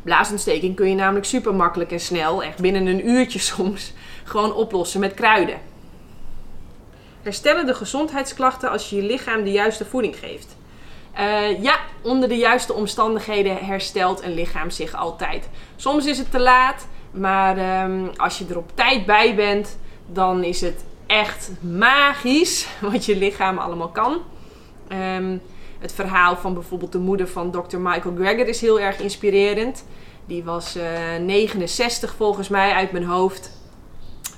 Blaasontsteking 0.02 0.76
kun 0.76 0.90
je 0.90 0.96
namelijk 0.96 1.26
super 1.26 1.56
makkelijk 1.56 1.92
en 1.92 2.00
snel, 2.00 2.44
echt 2.44 2.62
binnen 2.62 2.86
een 2.86 3.10
uurtje 3.10 3.40
soms, 3.56 3.94
gewoon 4.24 4.54
oplossen 4.54 5.00
met 5.00 5.14
kruiden. 5.14 5.60
Herstellen 7.22 7.66
de 7.66 7.74
gezondheidsklachten 7.74 8.70
als 8.70 8.90
je 8.90 8.96
je 8.96 9.02
lichaam 9.02 9.44
de 9.44 9.52
juiste 9.52 9.86
voeding 9.86 10.16
geeft? 10.16 10.56
Uh, 11.20 11.64
ja, 11.64 11.80
onder 12.02 12.30
de 12.30 12.38
juiste 12.38 12.74
omstandigheden 12.74 13.58
herstelt 13.58 14.24
een 14.24 14.34
lichaam 14.34 14.70
zich 14.70 14.96
altijd. 14.96 15.50
Soms 15.76 16.06
is 16.06 16.18
het 16.18 16.32
te 16.32 16.40
laat, 16.40 16.88
maar 17.12 17.84
um, 17.84 18.12
als 18.18 18.38
je 18.38 18.46
er 18.50 18.58
op 18.58 18.72
tijd 18.74 19.06
bij 19.06 19.36
bent, 19.36 19.78
dan 20.06 20.44
is 20.44 20.62
het 20.62 20.84
echt 21.08 21.52
magisch 21.60 22.68
wat 22.92 23.06
je 23.06 23.16
lichaam 23.16 23.58
allemaal 23.58 23.90
kan. 23.90 24.22
Um, 24.92 25.42
het 25.80 25.94
verhaal 25.94 26.38
van 26.38 26.54
bijvoorbeeld 26.54 26.92
de 26.92 26.98
moeder 26.98 27.28
van 27.28 27.52
Dr. 27.52 27.78
Michael 27.78 28.16
Greger 28.16 28.48
is 28.48 28.62
heel 28.62 28.80
erg 28.80 29.00
inspirerend. 29.00 29.84
Die 30.26 30.44
was 30.44 30.78
uh, 30.78 31.16
eh, 31.16 31.24
69 31.24 32.14
volgens 32.18 32.48
mij 32.48 32.72
uit 32.72 32.92
mijn 32.92 33.04
hoofd. 33.04 33.52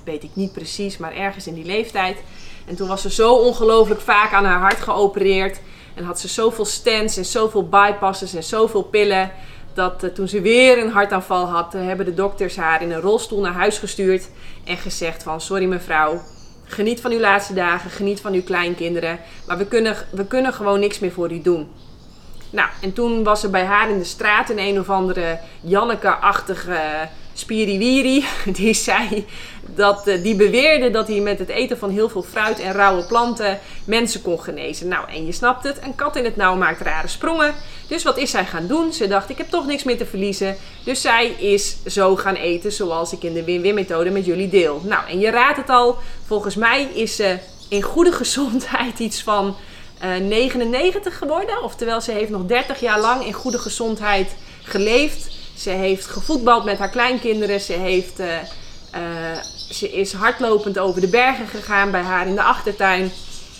Weet 0.04 0.24
ik 0.24 0.30
niet 0.34 0.54
precies, 0.54 0.98
maar 0.98 1.16
ergens 1.16 1.48
in 1.48 1.54
die 1.54 1.66
leeftijd. 1.66 2.18
En 2.68 2.76
toen 2.76 2.88
was 2.88 3.02
ze 3.02 3.12
zo 3.12 3.34
ongelooflijk 3.34 4.02
vaak 4.02 4.34
aan 4.34 4.46
haar 4.46 4.60
hart 4.60 4.80
geopereerd. 4.80 5.60
En 5.96 6.04
had 6.04 6.20
ze 6.20 6.28
zoveel 6.28 6.66
stents 6.66 7.18
en 7.18 7.26
zoveel 7.26 7.70
bypasses 7.70 8.34
en 8.34 8.44
zoveel 8.44 8.84
pillen 8.84 9.32
dat 9.74 10.04
uh, 10.04 10.10
toen 10.10 10.28
ze 10.28 10.42
weer 10.42 10.78
een 10.78 10.92
hartaanval 10.92 11.46
had, 11.46 11.76
uh, 11.76 11.82
hebben 11.86 12.06
de 12.06 12.14
dokters 12.14 12.56
haar 12.56 12.82
in 12.82 12.92
een 12.92 13.02
rolstoel 13.02 13.42
naar 13.42 13.54
huis 13.54 13.78
gestuurd 13.78 14.30
en 14.64 14.78
gezegd 14.78 15.24
van 15.24 15.42
sorry 15.42 15.66
mevrouw, 15.66 16.22
geniet 16.70 17.02
van 17.02 17.12
uw 17.12 17.20
laatste 17.20 17.54
dagen, 17.54 17.90
geniet 17.90 18.22
van 18.22 18.34
uw 18.34 18.44
kleinkinderen, 18.44 19.20
maar 19.48 19.58
we 19.58 19.66
kunnen, 19.66 19.96
we 20.12 20.26
kunnen 20.26 20.54
gewoon 20.54 20.80
niks 20.80 21.00
meer 21.00 21.12
voor 21.12 21.32
u 21.32 21.42
doen. 21.42 21.70
Nou, 22.50 22.70
en 22.82 22.94
toen 22.94 23.24
was 23.24 23.44
er 23.44 23.50
bij 23.50 23.66
haar 23.66 23.90
in 23.90 23.98
de 23.98 24.04
straat 24.04 24.50
een 24.50 24.60
een 24.60 24.80
of 24.80 24.90
andere 24.90 25.40
Janneke-achtige 25.62 27.10
spiriwiri, 27.34 28.26
die 28.60 28.74
zei 28.74 29.26
dat, 29.66 30.08
uh, 30.08 30.24
die 30.24 30.36
beweerde 30.36 30.92
dat 30.92 31.08
hij 31.08 31.20
met 31.20 31.40
het 31.40 31.50
eten 31.50 31.78
van 31.78 31.90
heel 31.90 32.10
veel 32.10 32.24
fruit 32.24 32.60
en 32.60 32.72
rauwe 32.72 33.04
planten 33.04 33.60
mensen 33.86 34.22
kon 34.22 34.42
genezen. 34.42 34.88
Nou, 34.88 35.10
en 35.10 35.26
je 35.26 35.32
snapt 35.32 35.64
het, 35.64 35.84
een 35.84 35.96
kat 35.96 36.16
in 36.16 36.24
het 36.24 36.36
nauw 36.36 36.56
maakt 36.56 36.82
rare 36.82 37.08
sprongen. 37.08 37.54
Dus 37.89 38.04
wat 38.04 38.17
is 38.17 38.32
zij 38.32 38.45
gaan 38.45 38.67
doen? 38.67 38.93
Ze 38.93 39.08
dacht, 39.08 39.30
ik 39.30 39.38
heb 39.38 39.49
toch 39.49 39.65
niks 39.65 39.84
meer 39.84 39.97
te 39.97 40.06
verliezen. 40.06 40.58
Dus 40.84 41.02
zij 41.02 41.28
is 41.28 41.78
zo 41.86 42.15
gaan 42.15 42.36
eten 42.36 42.71
zoals 42.71 43.13
ik 43.13 43.23
in 43.23 43.34
de 43.34 43.43
win-win 43.43 43.73
methode 43.73 44.10
met 44.10 44.25
jullie 44.25 44.49
deel. 44.49 44.82
Nou, 44.84 45.10
en 45.10 45.19
je 45.19 45.30
raadt 45.30 45.58
het 45.58 45.69
al, 45.69 45.97
volgens 46.25 46.56
mij 46.56 46.84
is 46.84 47.15
ze 47.15 47.38
in 47.69 47.82
goede 47.82 48.12
gezondheid 48.21 48.99
iets 48.99 49.23
van 49.23 49.56
uh, 50.04 50.15
eh, 50.15 50.23
99 50.23 51.17
geworden. 51.17 51.63
Oftewel, 51.63 52.02
ze 52.02 52.12
heeft 52.12 52.30
nog 52.30 52.45
30 52.45 52.80
jaar 52.80 52.99
lang 52.99 53.25
in 53.25 53.34
goede 53.34 53.60
gezondheid 53.60 54.36
geleefd. 54.63 55.32
Ze 55.58 55.69
heeft 55.69 56.06
gevoetbald 56.06 56.63
met 56.63 56.78
haar 56.78 56.89
kleinkinderen. 56.89 57.60
Ze, 57.60 57.73
heeft, 57.73 58.19
uh, 58.19 58.28
uh, 58.28 59.41
ze 59.69 59.91
is 59.91 60.13
hardlopend 60.13 60.80
over 60.80 61.02
de 61.02 61.08
bergen 61.08 61.47
gegaan 61.47 61.91
bij 61.91 62.02
haar 62.02 62.28
in 62.28 62.36
de 62.36 62.43
achtertuin. 62.43 63.12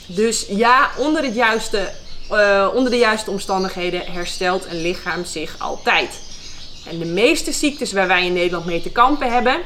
Dus 0.07 0.45
ja, 0.49 0.89
onder, 0.97 1.23
het 1.23 1.35
juiste, 1.35 1.91
uh, 2.31 2.67
onder 2.73 2.91
de 2.91 2.97
juiste 2.97 3.31
omstandigheden 3.31 4.11
herstelt 4.11 4.65
een 4.65 4.81
lichaam 4.81 5.25
zich 5.25 5.55
altijd. 5.59 6.21
En 6.87 6.99
de 6.99 7.05
meeste 7.05 7.51
ziektes 7.51 7.91
waar 7.91 8.07
wij 8.07 8.25
in 8.25 8.33
Nederland 8.33 8.65
mee 8.65 8.81
te 8.81 8.91
kampen 8.91 9.33
hebben, 9.33 9.61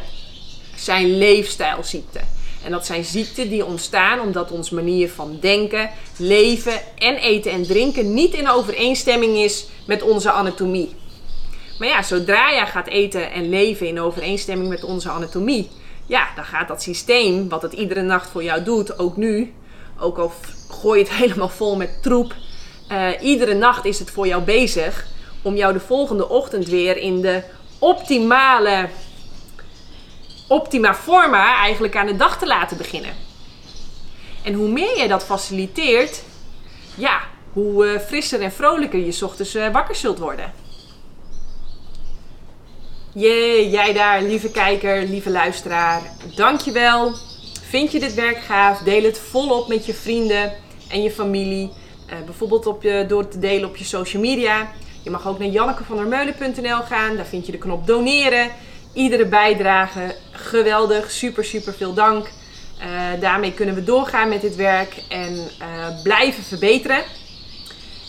zijn 0.75 1.17
leefstijlziekten. 1.17 2.27
En 2.63 2.71
dat 2.71 2.85
zijn 2.85 3.05
ziekten 3.05 3.49
die 3.49 3.65
ontstaan 3.65 4.19
omdat 4.19 4.51
onze 4.51 4.75
manier 4.75 5.09
van 5.09 5.37
denken, 5.41 5.89
leven 6.17 6.73
en 6.97 7.15
eten 7.15 7.51
en 7.51 7.63
drinken 7.63 8.13
niet 8.13 8.33
in 8.33 8.49
overeenstemming 8.49 9.37
is 9.37 9.65
met 9.87 10.01
onze 10.01 10.31
anatomie. 10.31 10.95
Maar 11.79 11.87
ja, 11.87 12.03
zodra 12.03 12.51
jij 12.51 12.67
gaat 12.67 12.87
eten 12.87 13.31
en 13.31 13.49
leven 13.49 13.87
in 13.87 13.99
overeenstemming 13.99 14.69
met 14.69 14.83
onze 14.83 15.09
anatomie, 15.09 15.69
ja, 16.05 16.27
dan 16.35 16.45
gaat 16.45 16.67
dat 16.67 16.81
systeem, 16.81 17.49
wat 17.49 17.61
het 17.61 17.73
iedere 17.73 18.01
nacht 18.01 18.29
voor 18.29 18.43
jou 18.43 18.63
doet, 18.63 18.99
ook 18.99 19.17
nu, 19.17 19.53
ook 19.99 20.17
al 20.17 20.31
gooi 20.69 20.99
je 20.99 21.05
het 21.05 21.13
helemaal 21.23 21.49
vol 21.49 21.75
met 21.75 22.01
troep, 22.01 22.33
uh, 22.91 23.07
iedere 23.21 23.53
nacht 23.53 23.85
is 23.85 23.99
het 23.99 24.11
voor 24.11 24.27
jou 24.27 24.43
bezig 24.43 25.05
om 25.41 25.55
jou 25.55 25.73
de 25.73 25.79
volgende 25.79 26.29
ochtend 26.29 26.67
weer 26.67 26.97
in 26.97 27.21
de 27.21 27.43
optimale, 27.79 28.89
optima 30.47 30.95
forma 30.95 31.55
eigenlijk 31.55 31.95
aan 31.95 32.05
de 32.05 32.15
dag 32.15 32.39
te 32.39 32.47
laten 32.47 32.77
beginnen. 32.77 33.13
En 34.43 34.53
hoe 34.53 34.69
meer 34.69 34.97
jij 34.97 35.07
dat 35.07 35.25
faciliteert, 35.25 36.23
ja, 36.95 37.21
hoe 37.53 37.85
uh, 37.85 37.99
frisser 37.99 38.41
en 38.41 38.51
vrolijker 38.51 38.99
je 38.99 39.25
ochtends 39.25 39.55
uh, 39.55 39.71
wakker 39.71 39.95
zult 39.95 40.19
worden. 40.19 40.53
Jee, 43.13 43.69
jij 43.69 43.93
daar, 43.93 44.21
lieve 44.21 44.51
kijker, 44.51 45.03
lieve 45.03 45.29
luisteraar. 45.29 46.01
Dankjewel. 46.35 47.13
Vind 47.61 47.91
je 47.91 47.99
dit 47.99 48.13
werk 48.13 48.37
gaaf? 48.37 48.79
Deel 48.79 49.03
het 49.03 49.19
volop 49.19 49.67
met 49.67 49.85
je 49.85 49.93
vrienden 49.93 50.53
en 50.89 51.03
je 51.03 51.11
familie. 51.11 51.71
Uh, 52.13 52.19
bijvoorbeeld 52.25 52.65
op 52.65 52.83
je, 52.83 53.05
door 53.07 53.27
te 53.27 53.39
delen 53.39 53.69
op 53.69 53.77
je 53.77 53.83
social 53.83 54.21
media. 54.21 54.71
Je 55.03 55.09
mag 55.09 55.27
ook 55.27 55.39
naar 55.39 55.47
jannekevandermeulen.nl 55.47 56.81
gaan. 56.81 57.15
Daar 57.15 57.25
vind 57.25 57.45
je 57.45 57.51
de 57.51 57.57
knop 57.57 57.87
doneren. 57.87 58.49
Iedere 58.93 59.25
bijdrage 59.25 60.15
geweldig. 60.31 61.11
Super, 61.11 61.45
super 61.45 61.73
veel 61.73 61.93
dank. 61.93 62.25
Uh, 62.25 63.21
daarmee 63.21 63.53
kunnen 63.53 63.75
we 63.75 63.83
doorgaan 63.83 64.29
met 64.29 64.41
dit 64.41 64.55
werk 64.55 65.03
en 65.09 65.33
uh, 65.33 66.01
blijven 66.03 66.43
verbeteren. 66.43 67.03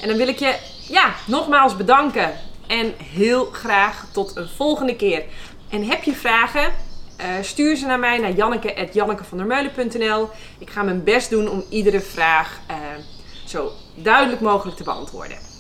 En 0.01 0.09
dan 0.09 0.17
wil 0.17 0.29
ik 0.29 0.39
je 0.39 0.55
ja, 0.89 1.15
nogmaals 1.27 1.77
bedanken. 1.77 2.33
En 2.67 2.95
heel 3.13 3.45
graag 3.45 4.07
tot 4.13 4.37
een 4.37 4.49
volgende 4.49 4.97
keer. 4.97 5.23
En 5.71 5.85
heb 5.85 6.03
je 6.03 6.15
vragen? 6.15 6.73
Stuur 7.43 7.77
ze 7.77 7.87
naar 7.87 7.99
mij 7.99 8.19
naar 8.19 8.33
janneke.jannekevandermeulen.nl 8.33 10.29
Ik 10.59 10.71
ga 10.71 10.83
mijn 10.83 11.05
best 11.05 11.31
doen 11.31 11.49
om 11.49 11.65
iedere 11.69 12.01
vraag 12.01 12.61
zo 13.47 13.73
duidelijk 13.95 14.41
mogelijk 14.41 14.77
te 14.77 14.85
beantwoorden. 14.85 15.54